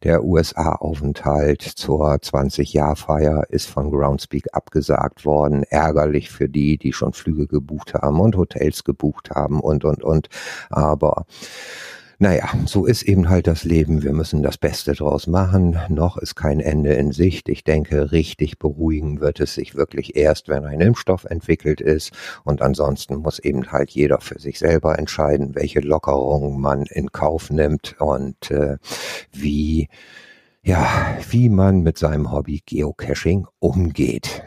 Der 0.03 0.23
USA-Aufenthalt 0.23 1.61
zur 1.61 2.13
20-Jahr-Feier 2.13 3.45
ist 3.49 3.67
von 3.67 3.91
Groundspeak 3.91 4.47
abgesagt 4.53 4.99
abgesagt 4.99 5.25
worden. 5.25 5.63
Ärgerlich 5.63 6.29
für 6.29 6.49
die, 6.49 6.77
die 6.77 6.93
schon 6.93 7.13
Flüge 7.13 7.47
gebucht 7.47 7.93
haben 7.93 8.19
und 8.19 8.35
Hotels 8.35 8.83
gebucht 8.83 9.31
haben 9.31 9.59
und, 9.59 9.83
und, 9.83 10.03
und. 10.03 10.29
Aber 10.69 11.25
naja, 12.21 12.49
so 12.65 12.85
ist 12.85 13.03
eben 13.03 13.29
halt 13.29 13.47
das 13.47 13.63
Leben. 13.63 14.03
Wir 14.03 14.11
müssen 14.11 14.43
das 14.43 14.57
Beste 14.57 14.91
draus 14.91 15.25
machen. 15.25 15.79
Noch 15.87 16.17
ist 16.17 16.35
kein 16.35 16.59
Ende 16.59 16.93
in 16.93 17.13
Sicht. 17.13 17.47
Ich 17.47 17.63
denke, 17.63 18.11
richtig 18.11 18.59
beruhigen 18.59 19.21
wird 19.21 19.39
es 19.39 19.53
sich 19.53 19.73
wirklich 19.73 20.17
erst, 20.17 20.49
wenn 20.49 20.65
ein 20.65 20.81
Impfstoff 20.81 21.23
entwickelt 21.23 21.79
ist. 21.79 22.11
Und 22.43 22.61
ansonsten 22.61 23.15
muss 23.15 23.39
eben 23.39 23.71
halt 23.71 23.91
jeder 23.91 24.19
für 24.19 24.37
sich 24.37 24.59
selber 24.59 24.99
entscheiden, 24.99 25.55
welche 25.55 25.79
Lockerungen 25.79 26.59
man 26.59 26.83
in 26.87 27.13
Kauf 27.13 27.51
nimmt 27.51 27.95
und 27.99 28.51
äh, 28.51 28.75
wie, 29.31 29.87
ja, 30.61 31.17
wie 31.29 31.47
man 31.47 31.83
mit 31.83 31.97
seinem 31.97 32.33
Hobby 32.33 32.61
Geocaching 32.65 33.47
umgeht. 33.59 34.43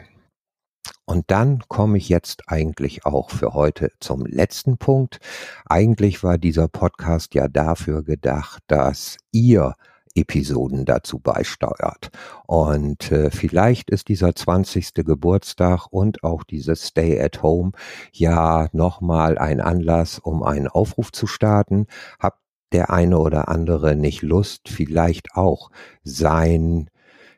Und 1.05 1.31
dann 1.31 1.63
komme 1.67 1.97
ich 1.97 2.09
jetzt 2.09 2.43
eigentlich 2.47 3.05
auch 3.05 3.29
für 3.29 3.53
heute 3.53 3.91
zum 3.99 4.25
letzten 4.25 4.77
Punkt. 4.77 5.19
Eigentlich 5.65 6.23
war 6.23 6.37
dieser 6.37 6.67
Podcast 6.67 7.35
ja 7.35 7.47
dafür 7.47 8.03
gedacht, 8.03 8.63
dass 8.67 9.17
ihr 9.31 9.75
Episoden 10.15 10.85
dazu 10.85 11.19
beisteuert. 11.19 12.09
Und 12.45 13.11
äh, 13.11 13.31
vielleicht 13.31 13.89
ist 13.89 14.07
dieser 14.07 14.35
20. 14.35 14.93
Geburtstag 14.93 15.87
und 15.89 16.23
auch 16.23 16.43
dieses 16.43 16.87
Stay 16.87 17.19
at 17.19 17.41
Home 17.41 17.71
ja 18.11 18.69
nochmal 18.71 19.37
ein 19.37 19.59
Anlass, 19.59 20.19
um 20.19 20.43
einen 20.43 20.67
Aufruf 20.67 21.11
zu 21.11 21.27
starten. 21.27 21.87
Habt 22.19 22.39
der 22.71 22.91
eine 22.91 23.19
oder 23.19 23.49
andere 23.49 23.95
nicht 23.95 24.21
Lust, 24.21 24.69
vielleicht 24.69 25.35
auch 25.35 25.69
sein 26.03 26.89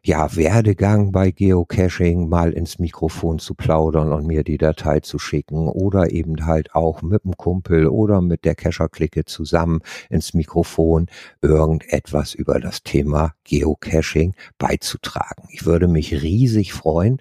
ja, 0.06 0.36
Werdegang 0.36 1.12
bei 1.12 1.32
Geocaching 1.32 2.30
mal 2.30 2.54
ins 2.54 2.78
Mikrofon 2.78 3.40
zu 3.40 3.56
plaudern 3.56 4.14
und 4.14 4.28
mir 4.28 4.44
die 4.44 4.60
Datei 4.60 5.00
zu 5.00 5.18
schicken 5.18 5.68
oder 5.68 6.12
eben 6.12 6.46
halt 6.46 6.76
auch 6.76 7.02
mit 7.02 7.24
dem 7.24 7.36
Kumpel 7.36 7.88
oder 7.88 8.22
mit 8.22 8.46
der 8.46 8.54
Cacher-Clique 8.54 9.26
zusammen 9.26 9.80
ins 10.12 10.36
Mikrofon 10.36 11.08
irgendetwas 11.42 12.36
über 12.36 12.60
das 12.60 12.84
Thema 12.84 13.34
Geocaching 13.46 14.36
beizutragen. 14.60 15.48
Ich 15.50 15.66
würde 15.66 15.88
mich 15.88 16.22
riesig 16.22 16.74
freuen. 16.74 17.20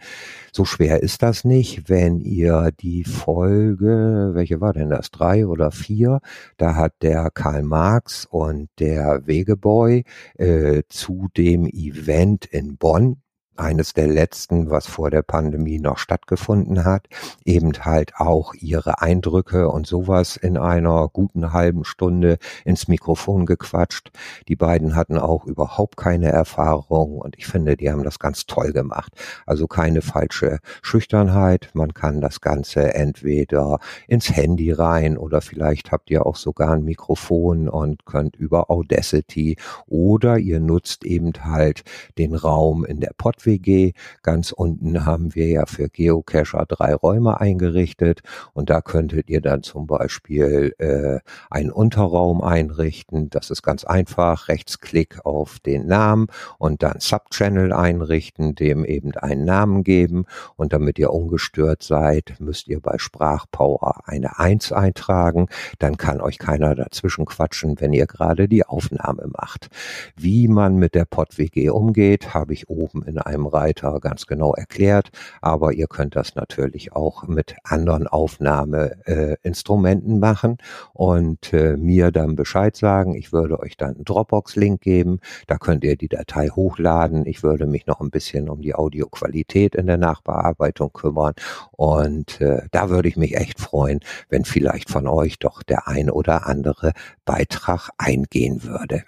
So 0.53 0.67
schwer 0.67 1.03
ist 1.03 1.23
das 1.23 1.45
nicht, 1.45 1.89
wenn 1.89 2.21
ihr 2.21 2.71
die 2.79 3.05
Folge, 3.05 4.31
welche 4.35 4.61
war 4.61 4.75
denn 4.75 4.91
das, 4.91 5.11
drei 5.11 5.47
oder 5.47 5.71
vier, 5.71 6.21
da 6.59 6.77
hat 6.77 6.93
der 7.03 7.31
Karl 7.33 7.63
Marx 7.63 8.27
und 8.31 8.69
der 8.79 9.27
Wegeboy 9.27 10.05
äh, 10.37 10.83
zu 10.89 11.29
dem 11.37 11.67
Event 11.67 12.45
in 12.45 12.74
Bonn 12.79 13.24
eines 13.57 13.93
der 13.93 14.09
letzten, 14.09 14.71
was 14.71 14.87
vor 14.87 15.11
der 15.11 15.23
Pandemie 15.23 15.79
noch 15.79 15.99
stattgefunden 15.99 16.85
hat, 16.85 17.09
eben 17.45 17.73
halt 17.85 18.17
auch 18.17 18.55
ihre 18.55 19.01
Eindrücke 19.01 19.69
und 19.69 19.87
sowas 19.87 20.37
in 20.37 20.57
einer 20.57 21.09
guten 21.09 21.53
halben 21.53 21.85
Stunde 21.85 22.39
ins 22.65 22.89
Mikrofon 22.89 23.47
gequatscht. 23.47 24.11
Die 24.49 24.57
beiden 24.57 24.97
hatten 24.97 25.19
auch 25.19 25.47
überhaupt 25.47 25.97
keine 25.97 26.31
Erfahrung 26.31 27.19
und 27.19 27.37
ich 27.39 27.47
finde, 27.47 27.77
die 27.77 27.91
haben 27.91 28.03
das 28.03 28.19
ganz 28.19 28.47
toll 28.47 28.73
gemacht. 28.73 29.13
Also 29.47 29.67
keine 29.67 30.03
falsche 30.03 30.59
Schüchternheit. 30.83 31.71
Man 31.75 31.95
kann 31.95 32.21
das 32.21 32.41
Ganze 32.41 32.95
entweder 32.95 33.79
ins 34.09 34.35
Handy 34.35 34.73
rein 34.73 35.17
oder 35.17 35.41
vielleicht 35.41 35.93
habt 35.93 36.11
ihr 36.11 36.27
auch 36.27 36.37
sogar 36.37 36.73
ein 36.73 36.85
Mikrofon 36.85 37.69
und 37.69 38.05
könnt 38.07 38.37
über 38.37 38.71
Audacity 38.71 39.57
oder 39.87 40.39
ihr 40.39 40.61
nutzt 40.61 41.05
eben 41.05 41.33
halt 41.45 41.85
den 42.19 42.35
Raum 42.35 42.85
in 42.85 43.01
der 43.01 43.13
Pod 43.17 43.44
WG. 43.47 43.93
Ganz 44.23 44.53
unten 44.53 45.05
haben 45.05 45.35
wir 45.35 45.49
ja 45.49 45.67
für 45.67 45.89
Geocacher 45.89 46.65
drei 46.67 46.95
Räume 46.95 47.41
eingerichtet 47.41 48.23
und 48.53 48.71
da 48.71 48.81
könntet 48.81 49.29
ihr 49.29 49.41
dann 49.41 49.63
zum 49.63 49.87
Beispiel 49.87 50.75
äh, 50.79 51.19
einen 51.51 51.71
Unterraum 51.71 52.43
einrichten. 52.43 53.31
Das 53.31 53.51
ist 53.51 53.63
ganz 53.63 53.85
einfach. 53.85 54.49
Rechtsklick 54.49 55.25
auf 55.25 55.59
den 55.61 55.87
Namen 55.87 56.27
und 56.59 56.83
dann 56.83 57.01
Subchannel 57.01 57.73
einrichten, 57.73 58.55
dem 58.55 58.85
eben 58.85 59.13
einen 59.17 59.45
Namen 59.45 59.85
geben 59.85 60.27
und 60.57 60.73
damit 60.73 60.99
ihr 60.99 61.13
ungestört 61.13 61.83
seid, 61.83 62.35
müsst 62.39 62.69
ihr 62.69 62.81
bei 62.81 62.99
Sprachpower 62.99 64.09
eine 64.09 64.39
Eins 64.39 64.73
eintragen. 64.73 65.49
Dann 65.79 65.97
kann 65.97 66.21
euch 66.21 66.39
keiner 66.39 66.75
dazwischen 66.75 67.25
quatschen, 67.25 67.81
wenn 67.81 67.93
ihr 67.93 68.07
gerade 68.07 68.49
die 68.49 68.65
Aufnahme 68.65 69.29
macht. 69.29 69.69
Wie 70.17 70.49
man 70.49 70.77
mit 70.77 70.95
der 70.95 71.05
PodWG 71.05 71.71
umgeht, 71.71 72.35
habe 72.35 72.53
ich 72.53 72.69
oben 72.69 73.03
in 73.03 73.19
einem 73.19 73.34
einem 73.35 73.47
Reiter 73.47 74.01
ganz 74.01 74.27
genau 74.27 74.55
erklärt, 74.55 75.11
aber 75.41 75.73
ihr 75.73 75.87
könnt 75.87 76.17
das 76.17 76.35
natürlich 76.35 76.93
auch 76.93 77.25
mit 77.25 77.57
anderen 77.65 78.07
Aufnahmeinstrumenten 78.07 80.17
äh, 80.17 80.19
machen 80.19 80.59
und 80.93 81.53
äh, 81.53 81.77
mir 81.77 82.11
dann 82.11 82.37
Bescheid 82.37 82.77
sagen. 82.77 83.15
Ich 83.15 83.33
würde 83.33 83.61
euch 83.61 83.77
dann 83.77 83.97
einen 83.97 84.05
Dropbox-Link 84.05 84.81
geben, 84.81 85.21
da 85.47 85.59
könnt 85.59 85.85
ihr 85.85 85.97
die 85.97 86.09
Datei 86.09 86.49
hochladen. 86.49 87.27
Ich 87.27 87.43
würde 87.43 87.67
mich 87.67 87.87
noch 87.87 88.01
ein 88.01 88.11
bisschen 88.11 88.49
um 88.49 88.63
die 88.63 88.75
Audioqualität 88.75 89.75
in 89.75 89.87
der 89.87 89.99
Nachbearbeitung 89.99 90.93
kümmern 90.93 91.35
und 91.73 92.41
äh, 92.41 92.63
da 92.71 92.91
würde 92.91 93.09
ich 93.09 93.17
mich 93.17 93.37
echt 93.37 93.61
freuen, 93.61 94.01
wenn 94.29 94.45
vielleicht 94.45 94.91
von 94.91 95.07
euch 95.07 95.39
doch 95.39 95.63
der 95.63 95.89
ein 95.89 96.11
oder 96.11 96.47
andere 96.47 96.93
Beitrag 97.25 97.91
eingehen 97.99 98.65
würde. 98.65 99.05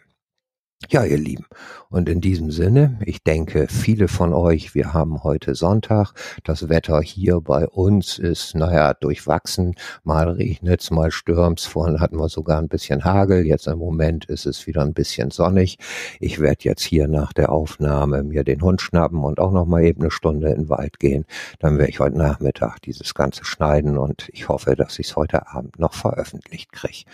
Ja, 0.91 1.05
ihr 1.05 1.17
Lieben. 1.17 1.47
Und 1.89 2.07
in 2.09 2.21
diesem 2.21 2.51
Sinne, 2.51 2.99
ich 3.05 3.25
denke, 3.25 3.67
viele 3.69 4.09
von 4.09 4.35
euch, 4.35 4.75
wir 4.75 4.93
haben 4.93 5.25
heute 5.25 5.55
Sonntag. 5.55 6.13
Das 6.45 6.69
Wetter 6.69 7.01
hier 7.01 7.41
bei 7.41 7.67
uns 7.67 8.19
ist, 8.19 8.55
naja, 8.55 8.93
durchwachsen. 8.93 9.75
Mal 10.05 10.29
regnet's, 10.29 10.91
mal 10.91 11.11
stürmt's. 11.11 11.65
Vorhin 11.65 11.99
hatten 11.99 12.19
wir 12.19 12.29
sogar 12.29 12.59
ein 12.59 12.69
bisschen 12.69 13.05
Hagel. 13.05 13.47
Jetzt 13.47 13.67
im 13.69 13.79
Moment 13.79 14.27
ist 14.27 14.45
es 14.45 14.67
wieder 14.67 14.83
ein 14.83 14.93
bisschen 14.93 15.31
sonnig. 15.31 15.79
Ich 16.21 16.41
werde 16.41 16.65
jetzt 16.65 16.83
hier 16.83 17.09
nach 17.09 17.33
der 17.33 17.51
Aufnahme 17.51 18.23
mir 18.23 18.45
den 18.45 18.61
Hund 18.61 18.83
schnappen 18.83 19.25
und 19.25 19.41
auch 19.41 19.53
noch 19.53 19.65
mal 19.65 19.83
eben 19.83 20.03
eine 20.03 20.11
Stunde 20.11 20.51
in 20.51 20.65
den 20.65 20.69
Wald 20.69 21.01
gehen. 21.01 21.25
Dann 21.59 21.79
werde 21.79 21.91
ich 21.91 22.01
heute 22.01 22.19
Nachmittag 22.19 22.83
dieses 22.83 23.15
Ganze 23.15 23.47
schneiden 23.47 23.97
und 23.97 24.29
ich 24.31 24.51
hoffe, 24.51 24.77
dass 24.77 24.99
ich 24.99 25.09
es 25.09 25.17
heute 25.17 25.49
Abend 25.49 25.79
noch 25.79 25.95
veröffentlicht 25.95 26.71
kriege. 26.71 27.05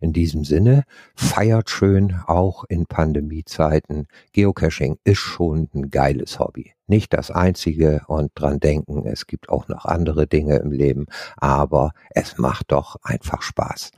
In 0.00 0.14
diesem 0.14 0.44
Sinne, 0.44 0.84
feiert 1.14 1.68
schön, 1.68 2.16
auch 2.26 2.64
in 2.64 2.86
Pandemie 2.86 3.09
Pandemiezeiten, 3.10 4.06
Geocaching 4.32 4.98
ist 5.02 5.18
schon 5.18 5.68
ein 5.74 5.90
geiles 5.90 6.38
Hobby. 6.38 6.74
Nicht 6.86 7.12
das 7.12 7.32
einzige 7.32 8.02
und 8.06 8.30
dran 8.36 8.60
denken, 8.60 9.04
es 9.04 9.26
gibt 9.26 9.48
auch 9.48 9.66
noch 9.66 9.84
andere 9.84 10.28
Dinge 10.28 10.58
im 10.58 10.70
Leben, 10.70 11.06
aber 11.36 11.90
es 12.10 12.38
macht 12.38 12.70
doch 12.70 12.96
einfach 13.02 13.42
Spaß. 13.42 13.90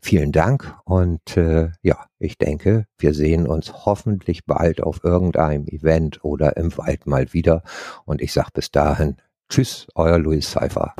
Vielen 0.00 0.30
Dank 0.30 0.72
und 0.84 1.36
äh, 1.36 1.70
ja, 1.82 2.06
ich 2.20 2.38
denke, 2.38 2.86
wir 2.96 3.12
sehen 3.12 3.48
uns 3.48 3.86
hoffentlich 3.86 4.46
bald 4.46 4.80
auf 4.80 5.02
irgendeinem 5.02 5.66
Event 5.66 6.24
oder 6.24 6.56
im 6.56 6.76
Wald 6.78 7.08
mal 7.08 7.32
wieder 7.32 7.64
und 8.04 8.22
ich 8.22 8.32
sag 8.32 8.52
bis 8.52 8.70
dahin, 8.70 9.16
tschüss, 9.48 9.88
euer 9.96 10.18
Louis 10.18 10.48
Seifer. 10.48 10.94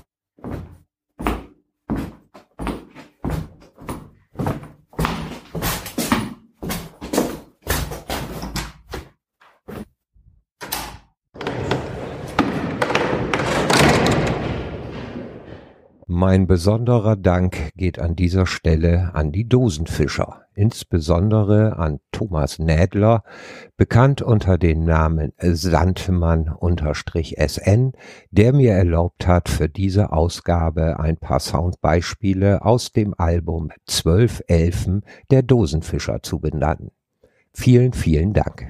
Mein 16.20 16.46
besonderer 16.46 17.16
Dank 17.16 17.72
geht 17.76 17.98
an 17.98 18.14
dieser 18.14 18.44
Stelle 18.44 19.14
an 19.14 19.33
die 19.33 19.48
Dosenfischer, 19.48 20.42
insbesondere 20.54 21.78
an 21.78 22.00
Thomas 22.12 22.59
Nädler, 22.59 23.22
bekannt 23.78 24.20
unter 24.20 24.59
dem 24.59 24.85
Namen 24.85 25.33
Sandmann-SN, 25.38 27.92
der 28.30 28.52
mir 28.52 28.74
erlaubt 28.74 29.26
hat, 29.26 29.48
für 29.48 29.70
diese 29.70 30.12
Ausgabe 30.12 31.00
ein 31.00 31.16
paar 31.16 31.40
Soundbeispiele 31.40 32.66
aus 32.66 32.92
dem 32.92 33.14
Album 33.16 33.70
Zwölf 33.87 34.42
Elfen 34.46 35.06
der 35.30 35.42
Dosenfischer 35.42 36.22
zu 36.22 36.38
benennen. 36.38 36.90
Vielen, 37.54 37.94
vielen 37.94 38.35
Dank. 38.35 38.66